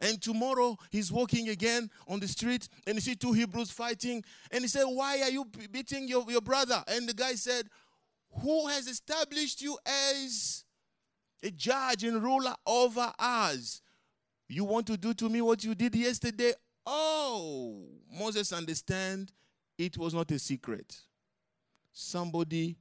And 0.00 0.20
tomorrow 0.20 0.76
he's 0.90 1.10
walking 1.10 1.48
again 1.48 1.90
on 2.06 2.20
the 2.20 2.28
street 2.28 2.68
and 2.86 2.96
he 2.96 3.00
see 3.00 3.14
two 3.14 3.32
Hebrews 3.32 3.70
fighting. 3.70 4.22
And 4.50 4.60
he 4.60 4.68
said, 4.68 4.84
Why 4.84 5.22
are 5.22 5.30
you 5.30 5.46
beating 5.72 6.06
your, 6.06 6.30
your 6.30 6.42
brother? 6.42 6.84
And 6.86 7.08
the 7.08 7.14
guy 7.14 7.34
said, 7.34 7.68
Who 8.42 8.66
has 8.66 8.88
established 8.88 9.62
you 9.62 9.78
as 9.86 10.65
a 11.46 11.50
judge 11.50 12.04
and 12.04 12.22
ruler 12.22 12.54
over 12.66 13.12
us? 13.18 13.80
You 14.48 14.64
want 14.64 14.86
to 14.88 14.96
do 14.96 15.14
to 15.14 15.28
me 15.28 15.40
what 15.40 15.62
you 15.64 15.74
did 15.74 15.94
yesterday? 15.94 16.52
Oh, 16.84 17.84
Moses 18.12 18.52
understand 18.52 19.32
it 19.78 19.96
was 19.96 20.14
not 20.14 20.30
a 20.30 20.38
secret. 20.38 20.96
Somebody 21.92 22.76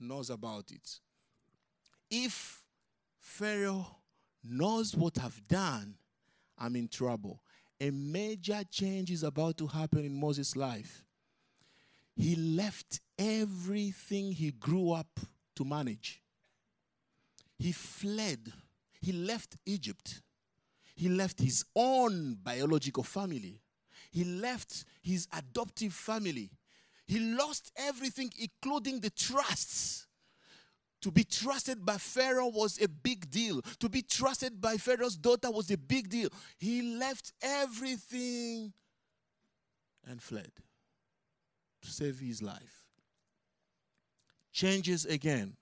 knows 0.00 0.30
about 0.30 0.70
it. 0.70 1.00
If 2.10 2.62
Pharaoh 3.20 3.86
knows 4.42 4.94
what 4.94 5.18
I've 5.22 5.46
done, 5.46 5.94
I'm 6.58 6.76
in 6.76 6.88
trouble. 6.88 7.42
A 7.80 7.90
major 7.90 8.62
change 8.70 9.10
is 9.10 9.22
about 9.22 9.56
to 9.58 9.66
happen 9.66 10.04
in 10.04 10.18
Moses' 10.18 10.56
life. 10.56 11.04
He 12.16 12.34
left 12.34 13.00
everything 13.18 14.32
he 14.32 14.50
grew 14.50 14.92
up 14.92 15.20
to 15.54 15.64
manage. 15.64 16.20
He 17.58 17.72
fled. 17.72 18.52
He 19.00 19.12
left 19.12 19.56
Egypt. 19.66 20.22
He 20.94 21.08
left 21.08 21.40
his 21.40 21.64
own 21.74 22.38
biological 22.42 23.02
family. 23.02 23.60
He 24.10 24.24
left 24.24 24.84
his 25.02 25.28
adoptive 25.36 25.92
family. 25.92 26.50
He 27.06 27.20
lost 27.20 27.72
everything, 27.76 28.32
including 28.38 29.00
the 29.00 29.10
trusts. 29.10 30.06
To 31.02 31.12
be 31.12 31.22
trusted 31.24 31.84
by 31.84 31.96
Pharaoh 31.96 32.48
was 32.48 32.80
a 32.82 32.88
big 32.88 33.30
deal. 33.30 33.62
To 33.78 33.88
be 33.88 34.02
trusted 34.02 34.60
by 34.60 34.76
Pharaoh's 34.76 35.16
daughter 35.16 35.50
was 35.50 35.70
a 35.70 35.78
big 35.78 36.08
deal. 36.08 36.28
He 36.58 36.82
left 36.96 37.32
everything 37.40 38.72
and 40.08 40.20
fled 40.20 40.50
to 41.82 41.90
save 41.90 42.18
his 42.18 42.42
life. 42.42 42.88
Changes 44.52 45.04
again. 45.04 45.56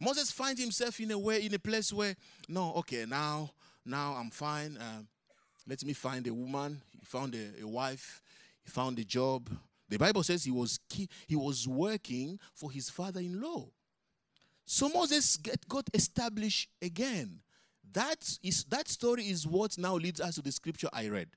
Moses 0.00 0.30
finds 0.30 0.60
himself 0.60 0.98
in 1.00 1.10
a 1.10 1.18
way, 1.18 1.44
in 1.44 1.54
a 1.54 1.58
place 1.58 1.92
where, 1.92 2.16
no, 2.48 2.72
okay, 2.74 3.04
now, 3.08 3.50
now 3.84 4.14
I'm 4.14 4.30
fine. 4.30 4.78
Um, 4.80 5.06
let 5.66 5.84
me 5.84 5.92
find 5.92 6.26
a 6.26 6.34
woman. 6.34 6.80
He 6.98 7.04
found 7.04 7.34
a, 7.34 7.62
a 7.62 7.66
wife. 7.66 8.22
He 8.62 8.70
found 8.70 8.98
a 8.98 9.04
job. 9.04 9.48
The 9.88 9.98
Bible 9.98 10.22
says 10.22 10.44
he 10.44 10.50
was 10.50 10.80
he 10.90 11.36
was 11.36 11.68
working 11.68 12.38
for 12.54 12.70
his 12.70 12.88
father-in-law. 12.90 13.68
So 14.66 14.88
Moses 14.88 15.36
get, 15.36 15.68
got 15.68 15.88
established 15.92 16.70
again. 16.80 17.40
That 17.92 18.38
is 18.42 18.64
that 18.64 18.88
story 18.88 19.24
is 19.28 19.46
what 19.46 19.76
now 19.78 19.94
leads 19.94 20.20
us 20.20 20.36
to 20.36 20.42
the 20.42 20.52
scripture 20.52 20.88
I 20.92 21.08
read. 21.08 21.28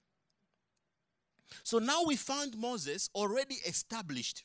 So 1.64 1.80
now 1.80 2.04
we 2.06 2.16
found 2.16 2.58
Moses 2.58 3.10
already 3.14 3.56
established. 3.66 4.44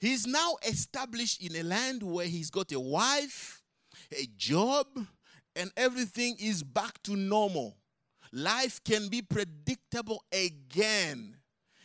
He's 0.00 0.26
now 0.26 0.56
established 0.66 1.42
in 1.42 1.56
a 1.56 1.62
land 1.62 2.02
where 2.02 2.26
he's 2.26 2.50
got 2.50 2.72
a 2.72 2.80
wife, 2.80 3.62
a 4.12 4.26
job, 4.36 4.86
and 5.56 5.70
everything 5.76 6.36
is 6.38 6.62
back 6.62 7.02
to 7.04 7.16
normal. 7.16 7.76
Life 8.32 8.82
can 8.84 9.08
be 9.08 9.22
predictable 9.22 10.22
again. 10.32 11.36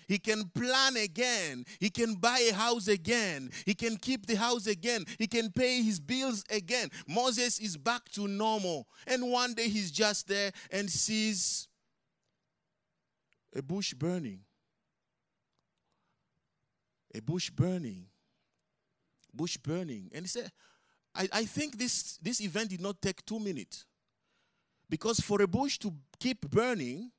He 0.07 0.17
can 0.17 0.49
plan 0.55 0.97
again. 0.97 1.65
He 1.79 1.91
can 1.91 2.15
buy 2.15 2.39
a 2.49 2.53
house 2.55 2.87
again. 2.87 3.51
He 3.63 3.75
can 3.75 3.95
keep 3.95 4.25
the 4.25 4.35
house 4.35 4.65
again. 4.65 5.05
He 5.19 5.27
can 5.27 5.51
pay 5.51 5.83
his 5.83 5.99
bills 5.99 6.43
again. 6.49 6.89
Moses 7.07 7.59
is 7.59 7.77
back 7.77 8.09
to 8.13 8.27
normal. 8.27 8.87
And 9.05 9.31
one 9.31 9.53
day 9.53 9.69
he's 9.69 9.91
just 9.91 10.27
there 10.27 10.51
and 10.71 10.89
sees 10.89 11.67
a 13.55 13.61
bush 13.61 13.93
burning. 13.93 14.39
A 17.13 17.21
bush 17.21 17.49
burning. 17.49 18.05
Bush 19.33 19.57
burning. 19.57 20.09
And 20.13 20.25
he 20.25 20.29
said, 20.29 20.51
I, 21.15 21.27
I 21.31 21.45
think 21.45 21.77
this, 21.77 22.17
this 22.21 22.41
event 22.41 22.69
did 22.69 22.81
not 22.81 23.01
take 23.01 23.25
two 23.25 23.39
minutes. 23.39 23.85
Because 24.89 25.19
for 25.19 25.41
a 25.41 25.47
bush 25.47 25.77
to 25.79 25.93
keep 26.19 26.49
burning, 26.49 27.11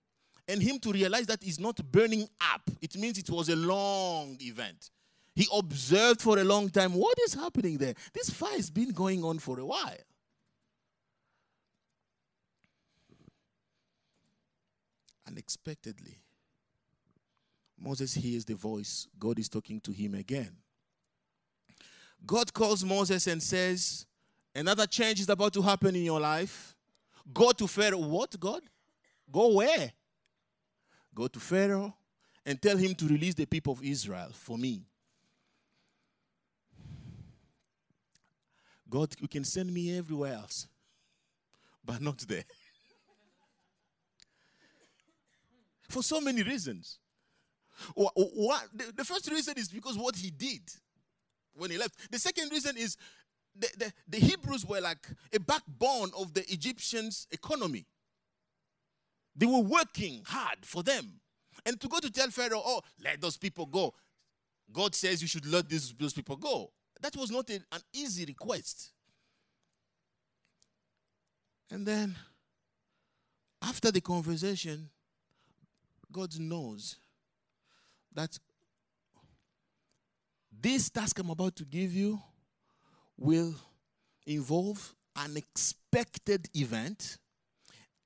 and 0.51 0.61
him 0.61 0.79
to 0.81 0.91
realize 0.91 1.27
that 1.27 1.43
it's 1.45 1.61
not 1.61 1.81
burning 1.93 2.29
up. 2.53 2.63
It 2.83 2.97
means 2.97 3.19
it 3.19 3.31
was 3.31 3.49
a 3.49 3.57
long 3.57 4.37
event. 4.41 4.91
He 5.35 5.47
observed 5.55 6.21
for 6.21 6.39
a 6.39 6.45
long 6.45 6.69
time 6.71 6.93
what 6.93 7.17
is 7.25 7.35
happening 7.35 7.79
there. 7.79 7.95
This 8.13 8.31
fire 8.31 8.57
has 8.57 8.69
been 8.69 8.91
going 8.91 9.25
on 9.25 9.39
for 9.39 9.61
a 9.61 9.65
while. 9.65 9.95
Unexpectedly, 15.29 16.19
Moses 17.81 18.15
hears 18.15 18.45
the 18.45 18.55
voice. 18.55 19.09
God 19.19 19.39
is 19.39 19.49
talking 19.49 19.81
to 19.81 19.93
him 19.93 20.15
again. 20.15 20.51
God 22.27 22.53
calls 22.53 22.85
Moses 22.85 23.27
and 23.27 23.43
says, 23.43 24.05
Another 24.55 24.87
change 24.87 25.21
is 25.21 25.29
about 25.29 25.53
to 25.55 25.63
happen 25.63 25.97
in 25.97 26.05
your 26.05 26.21
life. 26.21 26.75
Go 27.33 27.53
to 27.53 27.67
Pharaoh. 27.67 27.99
What, 27.99 28.39
God? 28.39 28.63
Go 29.31 29.55
where? 29.55 29.93
Go 31.15 31.29
to 31.29 31.41
Pharaoh 31.41 31.95
and 32.45 32.61
tell 32.61 32.77
him 32.77 32.95
to 32.97 33.07
release 33.07 33.35
the 33.35 33.47
people 33.47 33.73
of 33.73 33.83
Israel 33.83 34.31
for 34.33 34.59
me. 34.59 34.83
God, 38.89 39.15
you 39.21 39.29
can 39.29 39.45
send 39.45 39.73
me 39.73 39.97
everywhere 39.97 40.35
else, 40.35 40.67
but 41.85 42.01
not 42.01 42.19
there. 42.27 42.45
for 45.89 46.03
so 46.03 46.21
many 46.21 46.43
reasons. 46.43 46.99
What, 47.95 48.69
the 48.97 49.05
first 49.05 49.31
reason 49.31 49.55
is 49.57 49.69
because 49.69 49.97
what 49.97 50.17
he 50.17 50.31
did 50.31 50.63
when 51.55 51.71
he 51.71 51.79
left. 51.79 52.11
The 52.11 52.19
second 52.19 52.51
reason 52.51 52.77
is 52.77 52.97
the, 53.59 53.69
the, 53.79 53.93
the 54.09 54.19
Hebrews 54.19 54.67
were 54.67 54.81
like 54.81 55.07
a 55.35 55.41
backbone 55.41 56.11
of 56.19 56.35
the 56.35 56.51
Egyptians' 56.53 57.27
economy. 57.31 57.87
They 59.37 59.47
were 59.47 59.61
working 59.61 60.23
hard 60.27 60.59
for 60.63 60.83
them. 60.83 61.21
And 61.67 61.81
to 61.81 61.89
go 61.89 61.99
to 61.99 62.11
tell 62.11 62.29
Pharaoh, 62.31 62.63
oh, 62.65 62.81
let 63.03 63.21
those 63.21 63.37
people 63.37 63.67
go. 63.67 63.95
God 64.73 64.95
says 64.95 65.21
you 65.21 65.29
should 65.29 65.47
let 65.47 65.69
these, 65.69 65.93
those 65.99 66.13
people 66.13 66.37
go. 66.37 66.71
That 67.01 67.17
was 67.17 67.31
not 67.31 67.51
a, 67.51 67.55
an 67.73 67.81
easy 67.93 68.25
request. 68.25 68.91
And 71.71 71.87
then, 71.87 72.17
after 73.63 73.91
the 73.91 74.01
conversation, 74.01 74.89
God 76.11 76.39
knows 76.39 76.97
that 78.15 78.39
this 80.61 80.91
task 80.91 81.19
I'm 81.19 81.31
about 81.31 81.57
to 81.57 81.65
give 81.65 81.93
you 81.93 82.21
will 83.17 83.55
involve 84.27 84.95
an 85.17 85.37
expected 85.37 86.49
event 86.55 87.19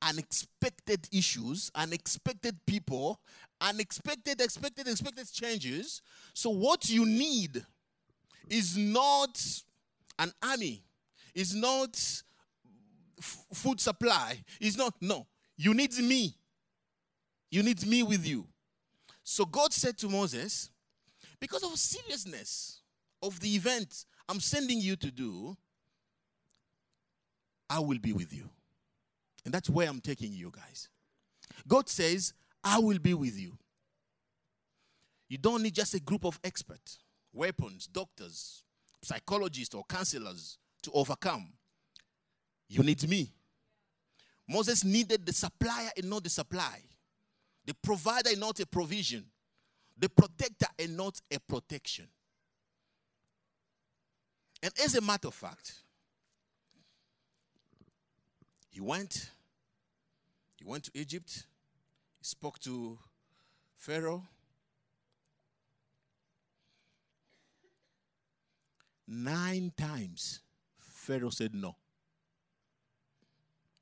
unexpected 0.04 1.08
issues, 1.12 1.70
unexpected 1.74 2.56
people, 2.66 3.20
unexpected, 3.60 4.40
expected, 4.40 4.86
expected 4.86 5.30
changes. 5.32 6.02
So, 6.34 6.50
what 6.50 6.88
you 6.90 7.06
need 7.06 7.64
is 8.48 8.76
not 8.76 9.42
an 10.18 10.32
army, 10.42 10.84
is 11.34 11.54
not 11.54 11.96
f- 13.18 13.44
food 13.52 13.80
supply, 13.80 14.42
is 14.60 14.76
not, 14.76 14.94
no. 15.00 15.26
You 15.56 15.72
need 15.72 15.96
me. 15.98 16.34
You 17.50 17.62
need 17.62 17.86
me 17.86 18.02
with 18.02 18.26
you. 18.26 18.46
So, 19.24 19.46
God 19.46 19.72
said 19.72 19.96
to 19.98 20.08
Moses, 20.08 20.70
because 21.40 21.64
of 21.64 21.76
seriousness 21.78 22.82
of 23.22 23.40
the 23.40 23.48
event 23.56 24.04
I'm 24.28 24.38
sending 24.38 24.80
you 24.80 24.96
to 24.96 25.10
do, 25.10 25.56
I 27.68 27.80
will 27.80 27.98
be 27.98 28.12
with 28.12 28.32
you. 28.32 28.48
And 29.44 29.52
that's 29.52 29.68
where 29.68 29.88
I'm 29.88 30.00
taking 30.00 30.32
you 30.32 30.50
guys. 30.50 30.88
God 31.66 31.88
says, 31.88 32.34
I 32.62 32.78
will 32.78 32.98
be 32.98 33.14
with 33.14 33.38
you. 33.38 33.56
You 35.28 35.38
don't 35.38 35.62
need 35.62 35.74
just 35.74 35.94
a 35.94 36.00
group 36.00 36.24
of 36.24 36.38
experts, 36.44 36.98
weapons, 37.32 37.87
doctors, 37.87 38.62
psychologists, 39.02 39.74
or 39.74 39.84
counselors 39.88 40.58
to 40.82 40.90
overcome. 40.92 41.48
You 42.68 42.82
need 42.82 43.06
me. 43.08 43.32
Moses 44.48 44.84
needed 44.84 45.24
the 45.24 45.32
supplier 45.32 45.90
and 45.96 46.10
not 46.10 46.24
the 46.24 46.30
supply, 46.30 46.82
the 47.64 47.74
provider 47.74 48.31
is 48.31 48.38
not 48.38 48.61
a 48.61 48.66
provision, 48.66 49.24
the 49.98 50.09
protector 50.09 50.66
is 50.79 50.90
not 50.90 51.20
a 51.31 51.38
protection. 51.40 52.07
And 54.62 54.72
as 54.83 54.94
a 54.94 55.00
matter 55.00 55.29
of 55.29 55.35
fact, 55.35 55.74
he 58.70 58.81
went 58.81 59.31
he 60.57 60.64
went 60.64 60.85
to 60.85 60.90
Egypt, 60.94 61.46
he 62.18 62.24
spoke 62.24 62.59
to 62.61 62.98
Pharaoh. 63.77 64.22
Nine 69.07 69.70
times, 69.77 70.40
Pharaoh 70.79 71.29
said 71.29 71.55
no. 71.55 71.77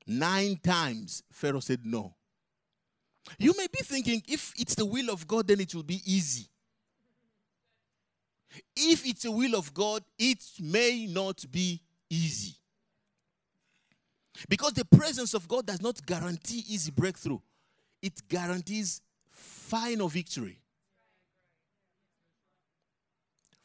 Nine 0.05 0.59
times, 0.61 1.23
Pharaoh 1.31 1.61
said 1.61 1.85
no. 1.85 2.13
You 3.37 3.53
may 3.57 3.67
be 3.67 3.83
thinking, 3.83 4.21
if 4.27 4.53
it's 4.57 4.75
the 4.75 4.85
will 4.85 5.09
of 5.09 5.27
God, 5.27 5.47
then 5.47 5.59
it 5.59 5.73
will 5.73 5.83
be 5.83 6.01
easy. 6.05 6.47
If 8.75 9.05
it's 9.05 9.23
the 9.23 9.31
will 9.31 9.55
of 9.55 9.73
God, 9.73 10.03
it 10.17 10.43
may 10.59 11.07
not 11.07 11.43
be 11.51 11.81
easy. 12.09 12.55
Because 14.49 14.73
the 14.73 14.85
presence 14.85 15.33
of 15.33 15.47
God 15.47 15.65
does 15.65 15.81
not 15.81 16.05
guarantee 16.05 16.63
easy 16.67 16.91
breakthrough, 16.91 17.39
it 18.01 18.27
guarantees 18.27 19.01
final 19.31 20.07
victory. 20.07 20.59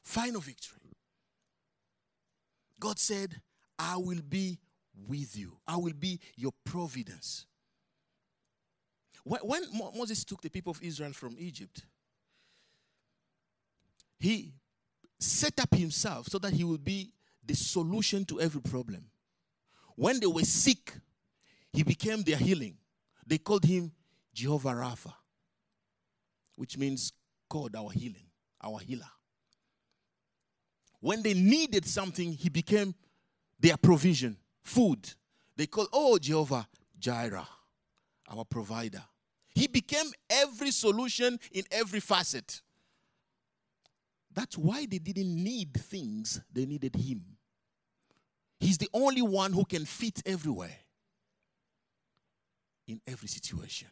Final 0.03 0.41
victory. 0.41 0.79
God 2.81 2.99
said, 2.99 3.41
I 3.79 3.97
will 3.97 4.23
be 4.27 4.59
with 5.07 5.37
you, 5.37 5.59
I 5.67 5.77
will 5.77 5.93
be 5.93 6.21
your 6.37 6.53
providence. 6.65 7.47
When 9.29 9.62
Moses 9.95 10.25
took 10.25 10.41
the 10.41 10.49
people 10.49 10.71
of 10.71 10.83
Israel 10.83 11.12
from 11.12 11.37
Egypt, 11.38 11.85
he 14.19 14.55
set 15.21 15.61
up 15.61 15.75
himself 15.75 16.29
so 16.29 16.38
that 16.38 16.53
he 16.53 16.64
would 16.64 16.83
be 16.83 17.12
the 17.45 17.55
solution 17.55 18.25
to 18.25 18.41
every 18.41 18.62
problem. 18.62 19.05
When 19.97 20.19
they 20.19 20.27
were 20.27 20.43
sick, 20.43 20.93
he 21.73 21.83
became 21.83 22.23
their 22.23 22.37
healing. 22.37 22.79
They 23.27 23.38
called 23.38 23.64
him 23.64 23.93
Jehovah 24.33 24.71
Rapha, 24.71 25.12
which 26.57 26.79
means 26.79 27.12
God, 27.51 27.77
our 27.77 27.91
healing, 27.91 28.27
our 28.62 28.79
healer. 28.79 29.11
When 31.01 31.23
they 31.23 31.35
needed 31.35 31.87
something, 31.87 32.33
he 32.33 32.49
became 32.49 32.95
their 33.61 33.77
provision, 33.77 34.38
food. 34.62 35.11
They 35.55 35.67
called, 35.67 35.88
oh, 35.93 36.19
Jehovah 36.19 36.67
Jireh, 36.99 37.47
our 38.31 38.45
provider. 38.45 39.03
He 39.59 39.66
became 39.66 40.12
every 40.31 40.71
solution 40.71 41.37
in 41.51 41.64
every 41.73 41.99
facet. 41.99 42.62
That's 44.33 44.57
why 44.57 44.87
they 44.87 44.99
didn't 44.99 45.35
need 45.35 45.75
things, 45.75 46.40
they 46.53 46.64
needed 46.64 46.94
him. 46.94 47.25
He's 48.61 48.79
the 48.79 48.88
only 48.94 49.21
one 49.21 49.53
who 49.53 49.64
can 49.64 49.85
fit 49.85 50.23
everywhere, 50.25 50.77
in 52.87 53.01
every 53.05 53.27
situation. 53.27 53.88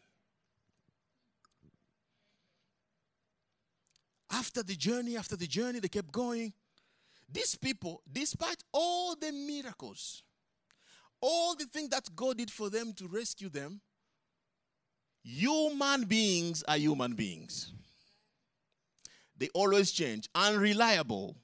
After 4.31 4.63
the 4.63 4.75
journey, 4.75 5.17
after 5.17 5.35
the 5.35 5.47
journey, 5.47 5.79
they 5.81 5.89
kept 5.89 6.13
going. 6.13 6.53
These 7.29 7.55
people, 7.55 8.01
despite 8.09 8.63
all 8.71 9.17
the 9.17 9.33
miracles, 9.33 10.23
all 11.19 11.55
the 11.55 11.65
things 11.65 11.89
that 11.89 12.07
God 12.15 12.37
did 12.37 12.51
for 12.51 12.69
them 12.69 12.93
to 12.93 13.07
rescue 13.09 13.49
them, 13.49 13.81
human 15.27 16.05
beings 16.05 16.63
are 16.67 16.77
human 16.77 17.13
beings. 17.13 17.73
They 19.37 19.49
always 19.53 19.91
change. 19.91 20.29
Unreliable. 20.33 21.35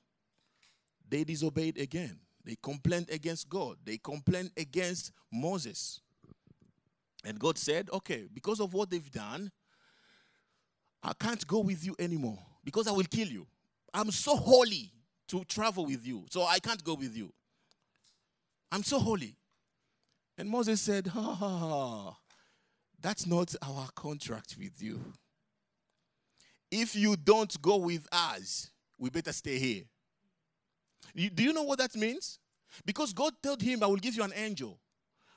They 1.07 1.23
disobeyed 1.23 1.77
again. 1.77 2.17
They 2.45 2.55
complained 2.61 3.09
against 3.11 3.49
God. 3.49 3.77
They 3.83 3.97
complained 3.97 4.51
against 4.57 5.11
Moses. 5.31 5.99
And 7.25 7.39
God 7.39 7.57
said, 7.57 7.89
Okay, 7.91 8.27
because 8.33 8.59
of 8.59 8.73
what 8.73 8.89
they've 8.89 9.11
done, 9.11 9.51
I 11.03 11.13
can't 11.13 11.45
go 11.45 11.59
with 11.59 11.85
you 11.85 11.95
anymore 11.99 12.39
because 12.63 12.87
I 12.87 12.91
will 12.91 13.03
kill 13.03 13.27
you. 13.27 13.45
I'm 13.93 14.11
so 14.11 14.35
holy 14.35 14.91
to 15.27 15.43
travel 15.45 15.85
with 15.85 16.05
you, 16.05 16.25
so 16.29 16.43
I 16.43 16.59
can't 16.59 16.83
go 16.83 16.95
with 16.95 17.15
you. 17.15 17.31
I'm 18.71 18.83
so 18.83 18.99
holy. 18.99 19.35
And 20.37 20.49
Moses 20.49 20.81
said, 20.81 21.07
Ha 21.07 21.21
ha 21.21 21.57
ha, 21.57 22.17
that's 23.03 23.27
not 23.27 23.53
our 23.61 23.89
contract 23.95 24.55
with 24.57 24.81
you. 24.81 24.99
If 26.71 26.95
you 26.95 27.15
don't 27.15 27.61
go 27.61 27.77
with 27.77 28.07
us, 28.11 28.71
we 28.97 29.09
better 29.09 29.33
stay 29.33 29.59
here. 29.59 29.83
You, 31.13 31.29
do 31.29 31.43
you 31.43 31.53
know 31.53 31.63
what 31.63 31.79
that 31.79 31.95
means? 31.95 32.39
Because 32.85 33.13
God 33.13 33.33
told 33.43 33.61
him, 33.61 33.83
I 33.83 33.87
will 33.87 33.97
give 33.97 34.15
you 34.15 34.23
an 34.23 34.33
angel. 34.35 34.79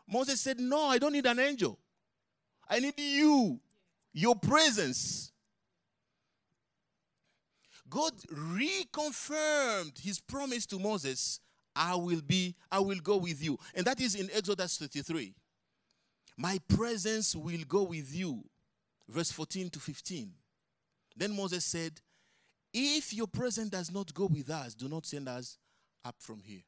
Moses 0.09 0.41
said, 0.41 0.59
No, 0.59 0.85
I 0.85 0.99
don't 0.99 1.13
need 1.13 1.27
an 1.27 1.39
angel. 1.39 1.79
I 2.71 2.79
need 2.79 2.95
you, 2.97 3.61
your 4.13 4.37
presence. 4.37 5.33
God 7.89 8.13
reconfirmed 8.33 9.99
his 10.01 10.21
promise 10.21 10.67
to 10.67 10.79
Moses 10.79 11.41
I 11.77 11.95
will 11.95 12.23
be, 12.23 12.55
I 12.73 12.81
will 12.81 12.99
go 13.01 13.19
with 13.19 13.45
you. 13.45 13.59
And 13.75 13.87
that 13.87 14.01
is 14.01 14.15
in 14.15 14.31
Exodus 14.33 14.79
33. 14.79 15.35
My 16.37 16.59
presence 16.69 17.35
will 17.35 17.63
go 17.67 17.85
with 17.85 18.15
you. 18.15 18.45
Verse 19.09 19.31
14 19.33 19.71
to 19.71 19.79
15. 19.81 20.31
Then 21.17 21.35
Moses 21.35 21.65
said, 21.65 22.01
If 22.73 23.15
your 23.15 23.27
presence 23.27 23.71
does 23.71 23.91
not 23.93 24.13
go 24.13 24.27
with 24.27 24.51
us, 24.51 24.75
do 24.75 24.89
not 24.89 25.07
send 25.07 25.29
us 25.29 25.57
up 26.05 26.17
from 26.19 26.43
here. 26.43 26.63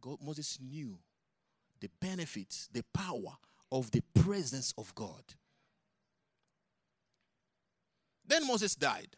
God, 0.00 0.18
Moses 0.24 0.58
knew 0.60 0.98
the 1.80 1.90
benefits, 2.00 2.68
the 2.72 2.84
power 2.92 3.36
of 3.70 3.90
the 3.90 4.02
presence 4.14 4.72
of 4.78 4.94
God. 4.94 5.22
Then 8.26 8.46
Moses 8.46 8.74
died 8.74 9.16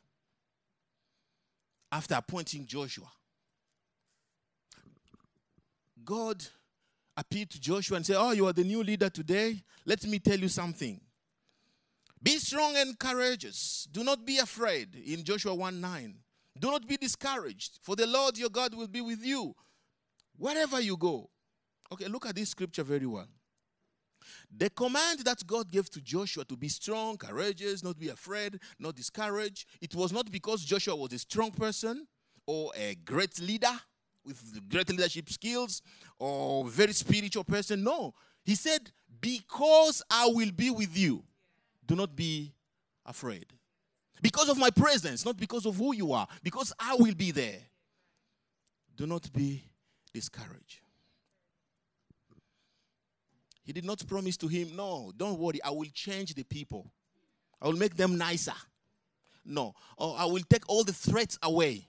after 1.90 2.14
appointing 2.14 2.66
Joshua. 2.66 3.10
God 6.04 6.44
appeared 7.18 7.50
to 7.50 7.60
Joshua 7.60 7.96
and 7.96 8.06
say, 8.06 8.14
Oh, 8.16 8.30
you 8.30 8.46
are 8.46 8.52
the 8.52 8.64
new 8.64 8.82
leader 8.82 9.10
today. 9.10 9.62
Let 9.84 10.06
me 10.06 10.20
tell 10.20 10.38
you 10.38 10.48
something. 10.48 11.00
Be 12.22 12.38
strong 12.38 12.76
and 12.76 12.98
courageous. 12.98 13.88
Do 13.90 14.04
not 14.04 14.24
be 14.24 14.38
afraid. 14.38 14.94
In 14.94 15.24
Joshua 15.24 15.54
1 15.54 15.80
9. 15.80 16.14
Do 16.58 16.70
not 16.70 16.86
be 16.86 16.96
discouraged, 16.96 17.78
for 17.82 17.94
the 17.94 18.06
Lord 18.06 18.36
your 18.38 18.50
God 18.50 18.74
will 18.74 18.88
be 18.88 19.00
with 19.00 19.24
you 19.24 19.54
wherever 20.36 20.80
you 20.80 20.96
go. 20.96 21.28
Okay, 21.92 22.06
look 22.06 22.26
at 22.26 22.34
this 22.34 22.50
scripture 22.50 22.82
very 22.82 23.06
well. 23.06 23.28
The 24.54 24.68
command 24.70 25.20
that 25.20 25.46
God 25.46 25.70
gave 25.70 25.88
to 25.90 26.00
Joshua 26.00 26.44
to 26.46 26.56
be 26.56 26.68
strong, 26.68 27.16
courageous, 27.16 27.84
not 27.84 27.98
be 27.98 28.08
afraid, 28.08 28.58
not 28.78 28.96
discouraged, 28.96 29.66
it 29.80 29.94
was 29.94 30.12
not 30.12 30.30
because 30.30 30.64
Joshua 30.64 30.96
was 30.96 31.12
a 31.12 31.18
strong 31.18 31.50
person 31.52 32.06
or 32.46 32.72
a 32.76 32.96
great 33.04 33.40
leader 33.40 33.80
with 34.24 34.68
great 34.68 34.88
leadership 34.90 35.28
skills 35.30 35.82
or 36.18 36.64
very 36.66 36.92
spiritual 36.92 37.44
person. 37.44 37.82
No. 37.82 38.14
He 38.44 38.54
said, 38.54 38.90
Because 39.20 40.02
I 40.10 40.26
will 40.28 40.50
be 40.50 40.70
with 40.70 40.96
you, 40.96 41.24
do 41.86 41.96
not 41.96 42.14
be 42.14 42.52
afraid. 43.04 43.46
Because 44.20 44.48
of 44.48 44.58
my 44.58 44.70
presence, 44.70 45.24
not 45.24 45.36
because 45.36 45.64
of 45.64 45.76
who 45.76 45.94
you 45.94 46.12
are, 46.12 46.26
because 46.42 46.72
I 46.78 46.96
will 46.96 47.14
be 47.14 47.30
there. 47.30 47.60
Do 48.96 49.06
not 49.06 49.32
be 49.32 49.62
discouraged. 50.12 50.80
He 53.62 53.72
did 53.72 53.84
not 53.84 54.04
promise 54.06 54.36
to 54.38 54.48
him, 54.48 54.74
No, 54.74 55.12
don't 55.16 55.38
worry, 55.38 55.62
I 55.62 55.70
will 55.70 55.88
change 55.92 56.34
the 56.34 56.42
people, 56.42 56.90
I 57.60 57.66
will 57.66 57.76
make 57.76 57.96
them 57.96 58.16
nicer. 58.16 58.54
No, 59.44 59.74
or 59.96 60.16
I 60.18 60.24
will 60.26 60.42
take 60.48 60.68
all 60.68 60.84
the 60.84 60.92
threats 60.92 61.38
away, 61.42 61.86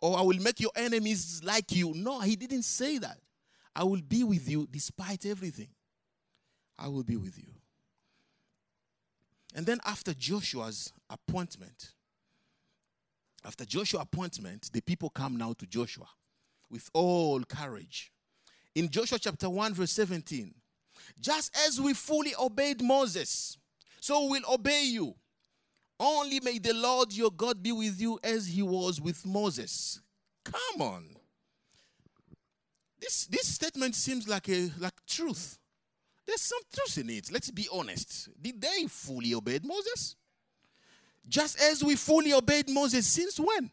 or 0.00 0.18
I 0.18 0.22
will 0.22 0.38
make 0.40 0.60
your 0.60 0.72
enemies 0.76 1.42
like 1.44 1.72
you. 1.72 1.92
No, 1.94 2.20
he 2.20 2.36
didn't 2.36 2.62
say 2.62 2.98
that. 2.98 3.18
I 3.74 3.84
will 3.84 4.02
be 4.02 4.24
with 4.24 4.48
you 4.48 4.66
despite 4.70 5.26
everything. 5.26 5.68
I 6.78 6.88
will 6.88 7.04
be 7.04 7.16
with 7.16 7.38
you. 7.38 7.52
And 9.54 9.64
then 9.64 9.80
after 9.84 10.12
Joshua's 10.12 10.92
appointment, 11.08 11.92
after 13.44 13.64
Joshua's 13.64 14.02
appointment, 14.02 14.70
the 14.72 14.80
people 14.80 15.08
come 15.08 15.36
now 15.36 15.54
to 15.54 15.66
Joshua 15.66 16.08
with 16.70 16.90
all 16.92 17.42
courage. 17.44 18.12
In 18.74 18.90
Joshua 18.90 19.18
chapter 19.18 19.48
1, 19.48 19.74
verse 19.74 19.92
17, 19.92 20.54
just 21.20 21.56
as 21.66 21.80
we 21.80 21.94
fully 21.94 22.34
obeyed 22.38 22.82
Moses, 22.82 23.56
so 24.00 24.26
we'll 24.26 24.42
obey 24.52 24.84
you. 24.84 25.14
Only 25.98 26.40
may 26.40 26.58
the 26.58 26.74
Lord 26.74 27.12
your 27.12 27.30
God 27.30 27.62
be 27.62 27.72
with 27.72 28.00
you 28.00 28.18
as 28.22 28.46
he 28.46 28.62
was 28.62 29.00
with 29.00 29.24
Moses. 29.24 30.00
Come 30.44 30.82
on. 30.82 31.04
This, 33.00 33.26
this 33.26 33.46
statement 33.46 33.94
seems 33.94 34.28
like 34.28 34.48
a 34.48 34.70
like 34.78 34.94
truth. 35.06 35.58
There's 36.26 36.40
some 36.40 36.60
truth 36.74 36.98
in 36.98 37.10
it. 37.10 37.30
Let's 37.30 37.50
be 37.50 37.68
honest. 37.72 38.28
Did 38.40 38.60
they 38.60 38.86
fully 38.88 39.34
obey 39.34 39.60
Moses? 39.62 40.16
Just 41.28 41.60
as 41.60 41.82
we 41.82 41.96
fully 41.96 42.32
obeyed 42.32 42.68
Moses 42.68 43.06
since 43.06 43.38
when? 43.38 43.70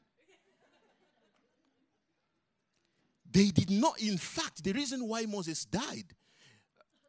They 3.32 3.48
did 3.48 3.72
not, 3.72 4.00
in 4.00 4.18
fact, 4.18 4.64
the 4.64 4.74
reason 4.74 5.08
why 5.08 5.26
Moses 5.26 5.66
died, 5.66 6.06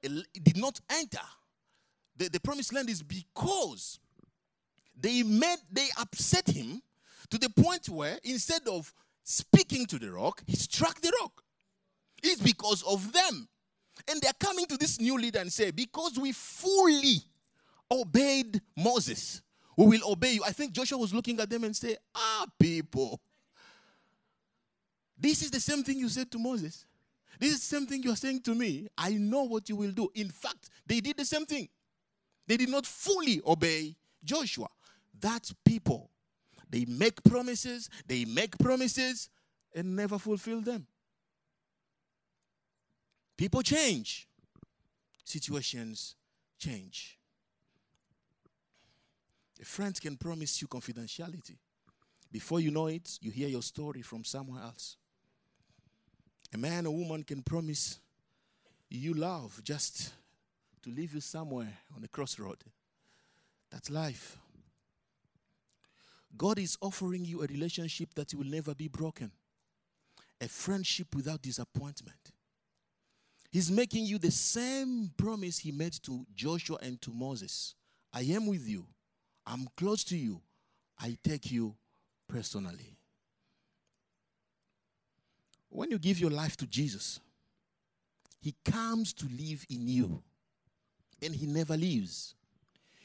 eh, 0.02 0.22
did 0.42 0.56
not 0.56 0.80
enter 0.90 1.20
the, 2.16 2.28
the 2.28 2.40
promised 2.40 2.72
land 2.72 2.88
is 2.88 3.02
because 3.02 3.98
they 5.00 5.22
made 5.22 5.58
they 5.70 5.88
upset 5.98 6.48
him 6.48 6.82
to 7.30 7.38
the 7.38 7.48
point 7.50 7.88
where 7.88 8.18
instead 8.22 8.66
of 8.68 8.92
speaking 9.22 9.86
to 9.86 9.98
the 9.98 10.10
rock, 10.10 10.42
he 10.46 10.56
struck 10.56 11.00
the 11.00 11.12
rock. 11.20 11.42
It's 12.22 12.40
because 12.40 12.82
of 12.84 13.12
them. 13.12 13.48
And 14.08 14.20
they're 14.20 14.32
coming 14.38 14.66
to 14.66 14.76
this 14.76 15.00
new 15.00 15.18
leader 15.18 15.38
and 15.40 15.52
say, 15.52 15.70
Because 15.70 16.18
we 16.18 16.32
fully 16.32 17.16
obeyed 17.90 18.60
Moses, 18.76 19.42
we 19.76 19.86
will 19.86 20.12
obey 20.12 20.32
you. 20.32 20.42
I 20.44 20.52
think 20.52 20.72
Joshua 20.72 20.98
was 20.98 21.14
looking 21.14 21.38
at 21.40 21.50
them 21.50 21.64
and 21.64 21.74
say, 21.74 21.96
Ah, 22.14 22.46
people. 22.58 23.20
This 25.18 25.42
is 25.42 25.50
the 25.50 25.60
same 25.60 25.82
thing 25.82 25.98
you 25.98 26.08
said 26.08 26.30
to 26.32 26.38
Moses. 26.38 26.86
This 27.38 27.52
is 27.52 27.60
the 27.60 27.76
same 27.76 27.86
thing 27.86 28.02
you're 28.02 28.16
saying 28.16 28.42
to 28.42 28.54
me. 28.54 28.88
I 28.96 29.12
know 29.12 29.44
what 29.44 29.68
you 29.68 29.76
will 29.76 29.90
do. 29.92 30.10
In 30.14 30.28
fact, 30.28 30.70
they 30.86 31.00
did 31.00 31.16
the 31.16 31.24
same 31.24 31.46
thing. 31.46 31.68
They 32.46 32.56
did 32.56 32.68
not 32.68 32.86
fully 32.86 33.40
obey 33.46 33.96
Joshua. 34.22 34.68
That's 35.24 35.54
people. 35.64 36.10
They 36.68 36.84
make 36.84 37.22
promises, 37.22 37.88
they 38.06 38.26
make 38.26 38.58
promises, 38.58 39.30
and 39.74 39.96
never 39.96 40.18
fulfill 40.18 40.60
them. 40.60 40.86
People 43.38 43.62
change, 43.62 44.28
situations 45.24 46.14
change. 46.58 47.18
A 49.62 49.64
friend 49.64 49.98
can 49.98 50.18
promise 50.18 50.60
you 50.60 50.68
confidentiality. 50.68 51.56
Before 52.30 52.60
you 52.60 52.70
know 52.70 52.88
it, 52.88 53.18
you 53.22 53.30
hear 53.30 53.48
your 53.48 53.62
story 53.62 54.02
from 54.02 54.24
somewhere 54.24 54.62
else. 54.62 54.98
A 56.52 56.58
man 56.58 56.84
or 56.86 56.94
woman 56.94 57.22
can 57.22 57.42
promise 57.42 57.98
you 58.90 59.14
love 59.14 59.62
just 59.64 60.12
to 60.82 60.90
leave 60.90 61.14
you 61.14 61.22
somewhere 61.22 61.78
on 61.96 62.04
a 62.04 62.08
crossroad. 62.08 62.58
That's 63.70 63.88
life. 63.88 64.36
God 66.36 66.58
is 66.58 66.76
offering 66.80 67.24
you 67.24 67.42
a 67.42 67.46
relationship 67.46 68.14
that 68.14 68.34
will 68.34 68.44
never 68.44 68.74
be 68.74 68.88
broken, 68.88 69.30
a 70.40 70.48
friendship 70.48 71.14
without 71.14 71.42
disappointment. 71.42 72.32
He's 73.50 73.70
making 73.70 74.06
you 74.06 74.18
the 74.18 74.32
same 74.32 75.12
promise 75.16 75.58
he 75.58 75.70
made 75.70 75.92
to 76.02 76.26
Joshua 76.34 76.78
and 76.82 77.00
to 77.02 77.12
Moses 77.12 77.74
I 78.12 78.22
am 78.22 78.46
with 78.46 78.68
you, 78.68 78.86
I'm 79.44 79.68
close 79.76 80.04
to 80.04 80.16
you, 80.16 80.40
I 80.98 81.16
take 81.22 81.50
you 81.50 81.74
personally. 82.28 82.96
When 85.68 85.90
you 85.90 85.98
give 85.98 86.20
your 86.20 86.30
life 86.30 86.56
to 86.58 86.66
Jesus, 86.66 87.18
he 88.40 88.54
comes 88.64 89.12
to 89.14 89.26
live 89.26 89.66
in 89.68 89.88
you 89.88 90.22
and 91.20 91.34
he 91.34 91.46
never 91.46 91.76
leaves. 91.76 92.34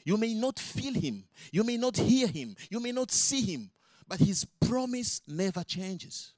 You 0.04 0.16
may 0.16 0.34
not 0.34 0.58
feel 0.58 0.94
him, 0.94 1.24
you 1.52 1.64
may 1.64 1.76
not 1.76 1.96
hear 1.96 2.26
him, 2.26 2.56
you 2.70 2.80
may 2.80 2.92
not 2.92 3.10
see 3.10 3.42
him, 3.42 3.70
but 4.08 4.18
his 4.18 4.44
promise 4.60 5.20
never 5.26 5.62
changes. 5.62 6.32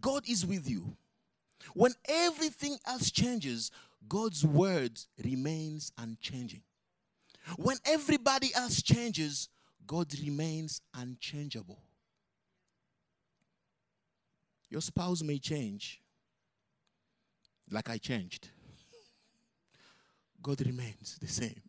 God 0.00 0.28
is 0.28 0.44
with 0.44 0.68
you. 0.68 0.96
When 1.74 1.92
everything 2.08 2.76
else 2.86 3.10
changes, 3.10 3.70
God's 4.08 4.44
word 4.44 4.98
remains 5.24 5.92
unchanging. 5.98 6.62
When 7.56 7.76
everybody 7.84 8.50
else 8.54 8.82
changes, 8.82 9.48
God 9.86 10.12
remains 10.20 10.80
unchangeable. 10.94 11.80
Your 14.68 14.80
spouse 14.80 15.22
may 15.22 15.38
change, 15.38 16.02
like 17.70 17.88
I 17.88 17.98
changed. 17.98 18.48
God 20.46 20.64
remains 20.64 21.18
the 21.20 21.26
same. 21.26 21.60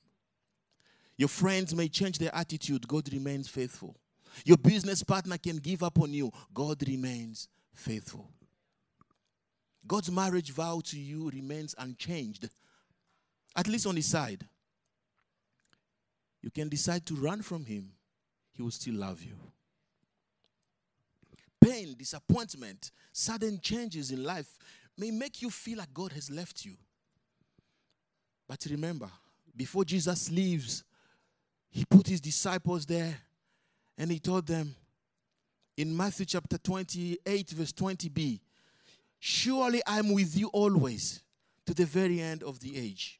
Your 1.17 1.29
friends 1.29 1.73
may 1.73 1.87
change 1.87 2.19
their 2.19 2.33
attitude, 2.35 2.87
God 2.87 3.11
remains 3.11 3.47
faithful. 3.47 3.95
Your 4.45 4.57
business 4.57 5.01
partner 5.01 5.39
can 5.39 5.57
give 5.57 5.81
up 5.81 5.99
on 5.99 6.13
you, 6.13 6.31
God 6.53 6.87
remains 6.87 7.47
faithful. 7.73 8.29
God's 9.87 10.11
marriage 10.11 10.51
vow 10.51 10.79
to 10.85 10.99
you 10.99 11.31
remains 11.31 11.73
unchanged, 11.79 12.49
at 13.55 13.67
least 13.67 13.87
on 13.87 13.95
his 13.95 14.05
side. 14.05 14.45
You 16.43 16.51
can 16.51 16.69
decide 16.69 17.03
to 17.07 17.15
run 17.15 17.41
from 17.41 17.65
him, 17.65 17.93
he 18.51 18.61
will 18.61 18.69
still 18.69 18.93
love 18.93 19.23
you. 19.23 19.37
Pain, 21.59 21.95
disappointment, 21.97 22.91
sudden 23.11 23.59
changes 23.59 24.11
in 24.11 24.23
life 24.23 24.55
may 24.95 25.09
make 25.09 25.41
you 25.41 25.49
feel 25.49 25.79
like 25.79 25.95
God 25.95 26.11
has 26.11 26.29
left 26.29 26.63
you. 26.63 26.75
But 28.47 28.65
remember, 28.69 29.09
before 29.55 29.83
Jesus 29.83 30.31
leaves, 30.31 30.83
he 31.69 31.83
put 31.85 32.07
his 32.07 32.21
disciples 32.21 32.85
there 32.85 33.17
and 33.97 34.11
he 34.11 34.19
told 34.19 34.47
them 34.47 34.73
in 35.75 35.95
Matthew 35.95 36.25
chapter 36.25 36.57
28, 36.57 37.49
verse 37.51 37.71
20b, 37.71 38.39
Surely 39.19 39.81
I'm 39.85 40.13
with 40.13 40.37
you 40.37 40.47
always 40.47 41.21
to 41.65 41.73
the 41.73 41.85
very 41.85 42.21
end 42.21 42.43
of 42.43 42.59
the 42.59 42.77
age. 42.77 43.19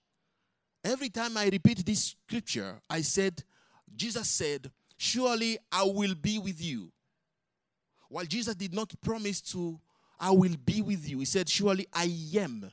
Every 0.84 1.10
time 1.10 1.38
I 1.38 1.50
repeat 1.50 1.86
this 1.86 2.16
scripture, 2.28 2.80
I 2.90 3.02
said, 3.02 3.44
Jesus 3.96 4.30
said, 4.30 4.72
Surely 4.96 5.58
I 5.72 5.84
will 5.84 6.16
be 6.16 6.40
with 6.40 6.64
you. 6.64 6.92
While 8.10 8.26
Jesus 8.26 8.56
did 8.56 8.74
not 8.74 8.94
promise 9.02 9.42
to, 9.52 9.80
I 10.20 10.32
will 10.32 10.56
be 10.66 10.82
with 10.82 11.08
you, 11.08 11.20
he 11.20 11.26
said, 11.26 11.50
Surely 11.50 11.88
I 11.94 12.12
am 12.38 12.72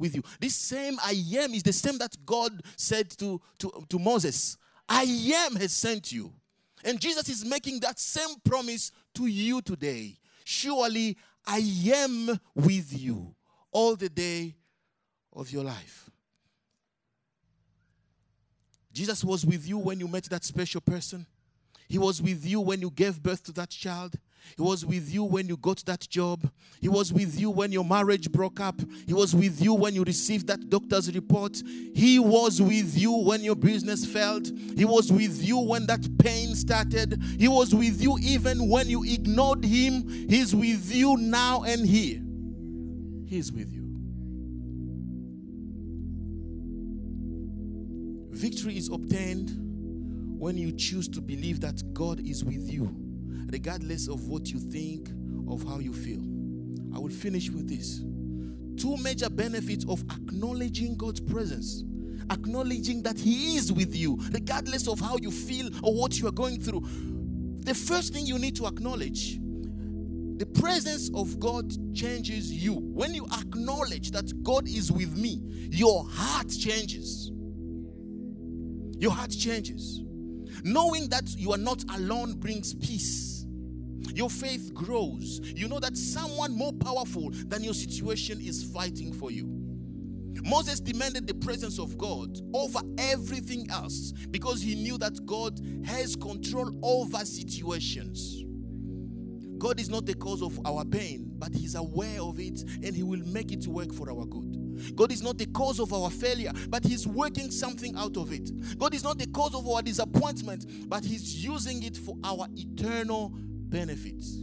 with 0.00 0.16
you. 0.16 0.22
This 0.40 0.56
same 0.56 0.98
I 1.04 1.14
am 1.36 1.54
is 1.54 1.62
the 1.62 1.72
same 1.72 1.98
that 1.98 2.16
God 2.26 2.62
said 2.76 3.10
to, 3.18 3.40
to, 3.58 3.84
to 3.88 3.98
Moses, 3.98 4.56
I 4.88 5.02
am 5.46 5.54
has 5.56 5.72
sent 5.72 6.10
you. 6.10 6.32
And 6.82 6.98
Jesus 6.98 7.28
is 7.28 7.44
making 7.44 7.80
that 7.80 7.98
same 7.98 8.36
promise 8.44 8.90
to 9.14 9.26
you 9.26 9.60
today. 9.60 10.16
Surely 10.44 11.16
I 11.46 11.58
am 11.94 12.40
with 12.54 12.98
you 12.98 13.34
all 13.70 13.94
the 13.94 14.08
day 14.08 14.56
of 15.32 15.52
your 15.52 15.62
life. 15.62 16.10
Jesus 18.92 19.22
was 19.22 19.46
with 19.46 19.68
you 19.68 19.78
when 19.78 20.00
you 20.00 20.08
met 20.08 20.24
that 20.24 20.44
special 20.44 20.80
person. 20.80 21.26
He 21.88 21.98
was 21.98 22.20
with 22.20 22.44
you 22.44 22.60
when 22.60 22.80
you 22.80 22.90
gave 22.90 23.22
birth 23.22 23.44
to 23.44 23.52
that 23.52 23.70
child. 23.70 24.14
He 24.56 24.62
was 24.62 24.84
with 24.84 25.12
you 25.12 25.24
when 25.24 25.48
you 25.48 25.56
got 25.56 25.84
that 25.86 26.08
job. 26.08 26.50
He 26.80 26.88
was 26.88 27.12
with 27.12 27.38
you 27.38 27.50
when 27.50 27.72
your 27.72 27.84
marriage 27.84 28.30
broke 28.30 28.60
up. 28.60 28.80
He 29.06 29.14
was 29.14 29.34
with 29.34 29.60
you 29.60 29.74
when 29.74 29.94
you 29.94 30.02
received 30.04 30.46
that 30.48 30.68
doctor's 30.68 31.14
report. 31.14 31.62
He 31.94 32.18
was 32.18 32.60
with 32.60 32.96
you 32.96 33.12
when 33.12 33.42
your 33.42 33.56
business 33.56 34.04
failed. 34.04 34.50
He 34.76 34.84
was 34.84 35.12
with 35.12 35.42
you 35.42 35.58
when 35.58 35.86
that 35.86 36.06
pain 36.18 36.54
started. 36.54 37.22
He 37.38 37.48
was 37.48 37.74
with 37.74 38.02
you 38.02 38.18
even 38.20 38.68
when 38.68 38.88
you 38.88 39.04
ignored 39.04 39.64
him. 39.64 40.08
He's 40.28 40.54
with 40.54 40.94
you 40.94 41.16
now 41.16 41.62
and 41.62 41.86
here. 41.86 42.20
He's 43.26 43.52
with 43.52 43.72
you. 43.72 43.80
Victory 48.30 48.76
is 48.76 48.88
obtained 48.88 49.50
when 50.38 50.56
you 50.56 50.72
choose 50.72 51.08
to 51.08 51.20
believe 51.20 51.60
that 51.60 51.92
God 51.92 52.20
is 52.20 52.42
with 52.42 52.70
you 52.70 53.09
regardless 53.52 54.08
of 54.08 54.28
what 54.28 54.50
you 54.50 54.58
think, 54.58 55.10
of 55.48 55.62
how 55.64 55.78
you 55.78 55.92
feel. 55.92 56.20
I 56.94 56.98
will 56.98 57.10
finish 57.10 57.50
with 57.50 57.68
this. 57.68 58.02
Two 58.80 58.96
major 59.02 59.28
benefits 59.28 59.84
of 59.88 60.02
acknowledging 60.10 60.96
God's 60.96 61.20
presence. 61.20 61.84
Acknowledging 62.30 63.02
that 63.02 63.18
He 63.18 63.56
is 63.56 63.72
with 63.72 63.94
you, 63.94 64.18
regardless 64.32 64.88
of 64.88 65.00
how 65.00 65.16
you 65.18 65.30
feel 65.30 65.68
or 65.82 65.94
what 65.94 66.18
you 66.18 66.28
are 66.28 66.32
going 66.32 66.60
through. 66.60 66.86
The 67.64 67.74
first 67.74 68.14
thing 68.14 68.26
you 68.26 68.38
need 68.38 68.56
to 68.56 68.66
acknowledge 68.66 69.38
the 70.38 70.46
presence 70.46 71.10
of 71.14 71.38
God 71.38 71.70
changes 71.94 72.50
you. 72.50 72.72
When 72.72 73.14
you 73.14 73.26
acknowledge 73.26 74.10
that 74.12 74.42
God 74.42 74.66
is 74.66 74.90
with 74.90 75.14
me, 75.14 75.42
your 75.70 76.04
heart 76.08 76.48
changes. 76.48 77.30
Your 78.98 79.10
heart 79.12 79.30
changes. 79.30 80.00
Knowing 80.64 81.08
that 81.10 81.34
you 81.36 81.52
are 81.52 81.58
not 81.58 81.84
alone 81.94 82.34
brings 82.34 82.74
peace 82.74 83.29
your 84.14 84.30
faith 84.30 84.72
grows. 84.74 85.40
You 85.42 85.68
know 85.68 85.80
that 85.80 85.96
someone 85.96 86.56
more 86.56 86.72
powerful 86.72 87.30
than 87.30 87.64
your 87.64 87.74
situation 87.74 88.40
is 88.40 88.64
fighting 88.64 89.12
for 89.12 89.30
you. 89.30 89.46
Moses 90.44 90.80
demanded 90.80 91.26
the 91.26 91.34
presence 91.34 91.78
of 91.78 91.98
God 91.98 92.38
over 92.54 92.80
everything 92.98 93.68
else 93.70 94.12
because 94.30 94.62
he 94.62 94.74
knew 94.74 94.96
that 94.98 95.24
God 95.26 95.60
has 95.84 96.16
control 96.16 96.70
over 96.82 97.24
situations. 97.24 98.44
God 99.60 99.78
is 99.78 99.90
not 99.90 100.06
the 100.06 100.14
cause 100.14 100.42
of 100.42 100.58
our 100.64 100.86
pain, 100.86 101.30
but 101.36 101.52
He's 101.52 101.74
aware 101.74 102.22
of 102.22 102.40
it 102.40 102.64
and 102.82 102.96
He 102.96 103.02
will 103.02 103.20
make 103.26 103.52
it 103.52 103.66
work 103.66 103.92
for 103.92 104.10
our 104.10 104.24
good. 104.24 104.96
God 104.96 105.12
is 105.12 105.22
not 105.22 105.36
the 105.36 105.44
cause 105.46 105.78
of 105.78 105.92
our 105.92 106.08
failure, 106.10 106.52
but 106.70 106.82
He's 106.82 107.06
working 107.06 107.50
something 107.50 107.94
out 107.96 108.16
of 108.16 108.32
it. 108.32 108.50
God 108.78 108.94
is 108.94 109.04
not 109.04 109.18
the 109.18 109.26
cause 109.26 109.54
of 109.54 109.68
our 109.68 109.82
disappointment, 109.82 110.64
but 110.88 111.04
He's 111.04 111.44
using 111.44 111.82
it 111.82 111.98
for 111.98 112.16
our 112.24 112.46
eternal 112.56 113.34
benefits 113.70 114.42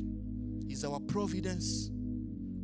is 0.69 0.83
our 0.83 0.99
providence. 1.01 1.89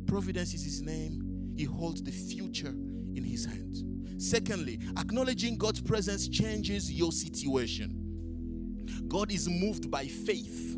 Providence 0.06 0.54
is 0.54 0.64
his 0.64 0.82
name. 0.82 1.52
He 1.56 1.64
holds 1.64 2.02
the 2.02 2.10
future 2.10 2.74
in 3.14 3.22
his 3.22 3.44
hand. 3.44 4.20
Secondly, 4.20 4.80
acknowledging 4.98 5.56
God's 5.56 5.80
presence 5.80 6.28
changes 6.28 6.90
your 6.90 7.12
situation. 7.12 8.00
God 9.08 9.30
is 9.30 9.48
moved 9.48 9.90
by 9.90 10.06
faith. 10.06 10.76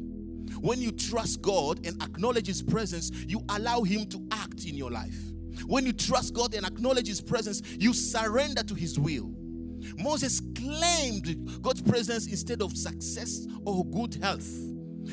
When 0.60 0.80
you 0.80 0.90
trust 0.92 1.42
God 1.42 1.86
and 1.86 2.02
acknowledge 2.02 2.46
his 2.46 2.62
presence, 2.62 3.10
you 3.26 3.42
allow 3.50 3.82
him 3.82 4.06
to 4.06 4.26
act 4.32 4.64
in 4.64 4.74
your 4.74 4.90
life. 4.90 5.18
When 5.66 5.86
you 5.86 5.92
trust 5.92 6.34
God 6.34 6.54
and 6.54 6.66
acknowledge 6.66 7.06
his 7.06 7.20
presence, 7.20 7.62
you 7.78 7.92
surrender 7.92 8.62
to 8.62 8.74
his 8.74 8.98
will. 8.98 9.32
Moses 9.96 10.40
claimed 10.54 11.62
God's 11.62 11.82
presence 11.82 12.26
instead 12.26 12.62
of 12.62 12.76
success 12.76 13.46
or 13.64 13.84
good 13.86 14.14
health. 14.22 14.48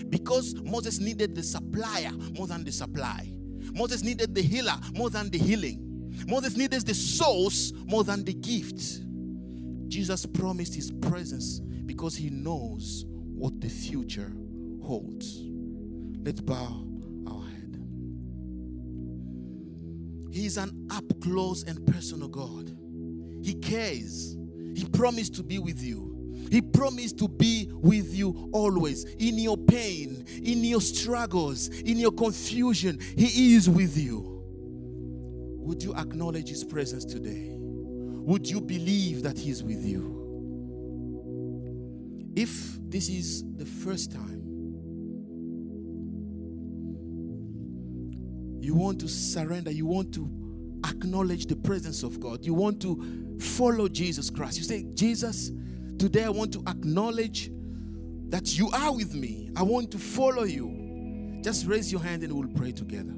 Because 0.10 0.56
Moses 0.64 1.00
needed 1.00 1.36
the 1.36 1.44
supplier 1.44 2.12
more 2.38 2.48
than 2.48 2.64
the 2.64 2.72
supply. 2.72 3.34
Moses 3.74 4.04
needed 4.04 4.36
the 4.36 4.42
healer 4.42 4.76
more 4.96 5.10
than 5.10 5.30
the 5.30 5.38
healing. 5.38 5.80
Moses 6.28 6.56
needed 6.56 6.86
the 6.86 6.94
source 6.94 7.74
more 7.86 8.04
than 8.04 8.24
the 8.24 8.34
gift. 8.34 9.02
Jesus 9.88 10.26
promised 10.26 10.76
his 10.76 10.92
presence 10.92 11.60
because 11.60 12.16
he 12.16 12.30
knows 12.30 13.06
what 13.08 13.60
the 13.62 13.70
future 13.70 14.32
holds. 14.82 15.42
Let's 16.24 16.42
bow 16.42 16.86
our 17.28 17.44
head. 17.46 17.78
He 20.32 20.46
is 20.46 20.58
an 20.58 20.88
up 20.92 21.04
close 21.22 21.64
and 21.64 21.86
personal 21.88 22.28
God. 22.28 22.72
He 23.44 23.56
cares. 23.56 24.38
He 24.76 24.86
promised 24.86 25.36
to 25.36 25.44
be 25.44 25.60
with 25.60 25.82
you. 25.82 26.13
He 26.50 26.62
promised 26.62 27.18
to 27.20 27.28
be 27.28 27.70
with 27.74 28.14
you 28.14 28.50
always 28.54 29.04
in 29.04 29.38
your 29.38 29.58
pain, 29.58 30.26
in 30.44 30.64
your 30.64 30.82
struggles, 30.82 31.68
in 31.68 31.98
your 31.98 32.12
confusion. 32.12 33.00
He 33.18 33.56
is 33.56 33.70
with 33.70 33.98
you. 33.98 34.34
would 35.64 35.82
you 35.82 35.96
acknowledge 35.96 36.50
His 36.50 36.64
presence 36.64 37.06
today? 37.06 37.50
Would 37.56 38.50
you 38.50 38.62
believe 38.62 39.24
that 39.24 39.38
He's 39.38 39.64
with 39.64 39.84
you? 39.84 40.12
If 42.36 42.78
this 42.90 43.10
is 43.10 43.44
the 43.56 43.66
first 43.66 44.12
time 44.12 44.42
you 48.60 48.76
want 48.76 49.00
to 49.02 49.08
surrender, 49.08 49.72
you 49.72 49.86
want 49.86 50.14
to 50.14 50.30
acknowledge 50.86 51.48
the 51.48 51.56
presence 51.56 52.04
of 52.04 52.20
God, 52.20 52.46
you 52.46 52.54
want 52.54 52.82
to 52.82 53.38
follow 53.40 53.88
Jesus 53.88 54.30
Christ, 54.30 54.58
you 54.58 54.64
say, 54.64 54.86
Jesus, 54.94 55.52
today 56.04 56.26
I 56.26 56.30
want 56.30 56.52
to 56.52 56.62
acknowledge 56.68 57.50
that 58.28 58.58
you 58.58 58.70
are 58.72 58.94
with 58.94 59.16
me. 59.16 59.50
I 59.56 59.64
want 59.64 59.90
to 59.92 59.98
follow 59.98 60.44
you. 60.44 61.40
Just 61.42 61.66
raise 61.66 61.94
your 61.94 62.02
hand 62.02 62.24
and 62.24 62.34
we'll 62.34 62.54
pray 62.58 62.74
together. 62.74 63.14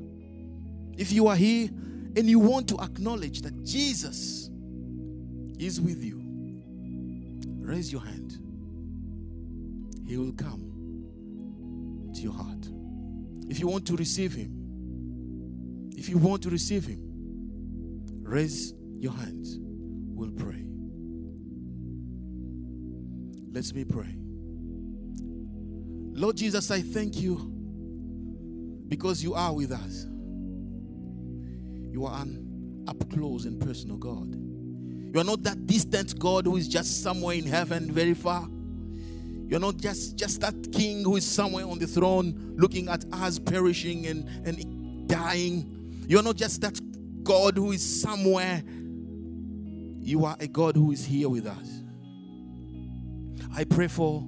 If 0.96 1.12
you 1.12 1.26
are 1.26 1.36
here 1.36 1.68
and 2.16 2.30
you 2.30 2.38
want 2.38 2.68
to 2.70 2.80
acknowledge 2.80 3.42
that 3.42 3.64
Jesus 3.64 4.52
is 5.58 5.82
with 5.82 6.04
you, 6.04 6.22
raise 7.60 7.92
your 7.92 8.02
hand. 8.02 8.38
He 10.08 10.18
will 10.18 10.34
come 10.34 12.12
to 12.14 12.22
your 12.22 12.34
heart. 12.34 12.70
If 13.50 13.60
you 13.60 13.68
want 13.68 13.88
to 13.88 13.96
receive 13.96 14.36
Him, 14.36 15.90
if 15.98 16.08
you 16.08 16.20
want 16.20 16.44
to 16.44 16.52
receive 16.52 16.86
Him, 16.86 17.02
raise 18.22 18.76
your 19.00 19.14
hands. 19.14 19.58
We'll 19.60 20.30
pray. 20.30 20.75
Let's 23.56 23.74
me 23.74 23.86
pray. 23.86 24.14
Lord 26.12 26.36
Jesus, 26.36 26.70
I 26.72 26.82
thank 26.82 27.22
you 27.22 27.38
because 28.90 29.24
you 29.24 29.34
are 29.34 29.54
with 29.54 29.72
us. 29.72 30.08
You 31.90 32.06
are 32.06 32.22
an 32.22 32.84
up 32.86 33.10
close 33.10 33.46
and 33.46 33.58
personal 33.58 33.96
God. 33.96 34.36
You 34.36 35.22
are 35.22 35.24
not 35.24 35.42
that 35.44 35.66
distant 35.68 36.20
God 36.20 36.48
who 36.48 36.58
is 36.58 36.68
just 36.68 37.02
somewhere 37.02 37.38
in 37.38 37.46
heaven, 37.46 37.94
very 37.94 38.14
far. 38.14 38.46
You're 39.48 39.62
not 39.62 39.78
just, 39.78 40.18
just 40.18 40.42
that 40.42 40.74
king 40.74 41.06
who 41.06 41.16
is 41.16 41.26
somewhere 41.26 41.66
on 41.66 41.80
the 41.80 41.88
throne 41.88 42.56
looking 42.58 42.90
at 42.90 43.06
us 43.14 43.40
perishing 43.40 44.06
and, 44.08 44.28
and 44.46 45.08
dying. 45.08 46.04
You're 46.10 46.24
not 46.24 46.36
just 46.36 46.60
that 46.60 46.78
God 47.24 47.56
who 47.56 47.72
is 47.72 48.02
somewhere. 48.02 48.64
You 50.02 50.26
are 50.26 50.36
a 50.42 50.48
God 50.48 50.76
who 50.76 50.92
is 50.92 51.06
here 51.06 51.30
with 51.30 51.48
us. 51.48 51.75
I 53.58 53.64
pray 53.64 53.88
for 53.88 54.22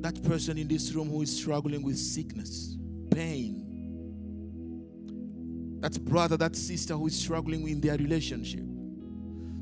that 0.00 0.22
person 0.22 0.58
in 0.58 0.68
this 0.68 0.92
room 0.92 1.10
who 1.10 1.22
is 1.22 1.36
struggling 1.36 1.82
with 1.82 1.98
sickness, 1.98 2.76
pain. 3.10 3.62
That 5.80 6.04
brother, 6.04 6.36
that 6.36 6.54
sister 6.54 6.94
who 6.94 7.08
is 7.08 7.18
struggling 7.18 7.68
in 7.68 7.80
their 7.80 7.96
relationship. 7.96 8.62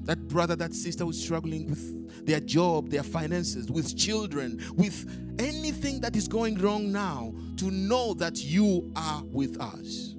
That 0.05 0.29
brother, 0.29 0.57
that 0.57 0.75
sister 0.75 1.05
who's 1.05 1.23
struggling 1.23 1.71
with 1.71 2.27
their 2.27 2.41
job, 2.41 2.91
their 2.91 3.03
finances, 3.03 3.71
with 3.71 3.97
children, 3.97 4.63
with 4.75 5.09
anything 5.39 6.01
that 6.01 6.15
is 6.15 6.29
going 6.29 6.59
wrong 6.59 6.93
now, 6.93 7.33
to 7.57 7.71
know 7.71 8.13
that 8.15 8.45
you 8.45 8.93
are 8.95 9.23
with 9.25 9.59
us. 9.59 10.15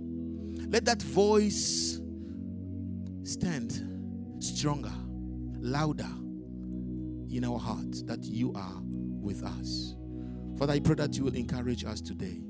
Let 0.67 0.85
that 0.85 1.01
voice 1.03 1.99
stand 3.23 4.41
stronger, 4.41 4.93
louder 5.59 6.09
in 7.37 7.45
our 7.45 7.59
hearts 7.59 8.01
that 8.03 8.23
you 8.23 8.53
are 8.53 8.79
with 8.81 9.43
us. 9.43 9.95
Father, 10.57 10.73
I 10.73 10.79
pray 10.79 10.95
that 10.95 11.15
you 11.17 11.23
will 11.23 11.35
encourage 11.35 11.83
us 11.83 12.01
today. 12.01 12.41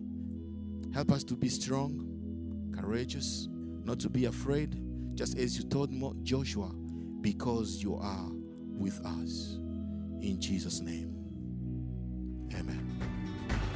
Help 0.94 1.12
us 1.12 1.24
to 1.26 1.36
be 1.36 1.50
strong, 1.50 2.72
courageous, 2.76 3.48
not 3.84 4.00
to 4.00 4.10
be 4.10 4.26
afraid, 4.26 4.82
just 5.16 5.38
as 5.38 5.58
you 5.58 5.64
told 5.64 5.92
Joshua 6.24 6.72
because 7.22 7.82
you 7.82 7.96
are 7.96 8.30
with 8.32 9.00
us. 9.06 9.58
In 10.22 10.38
Jesus' 10.40 10.82
name, 10.82 11.16
amen. 12.54 12.90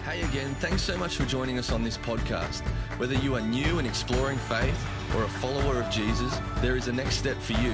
Hey 0.03 0.21
again, 0.21 0.53
thanks 0.55 0.81
so 0.81 0.97
much 0.97 1.15
for 1.15 1.25
joining 1.25 1.57
us 1.57 1.71
on 1.71 1.83
this 1.83 1.97
podcast. 1.97 2.61
Whether 2.97 3.15
you 3.15 3.35
are 3.35 3.41
new 3.41 3.79
and 3.79 3.87
exploring 3.87 4.37
faith 4.37 4.87
or 5.15 5.23
a 5.23 5.29
follower 5.29 5.81
of 5.81 5.89
Jesus, 5.89 6.39
there 6.61 6.75
is 6.75 6.87
a 6.87 6.93
next 6.93 7.15
step 7.17 7.37
for 7.37 7.53
you. 7.53 7.73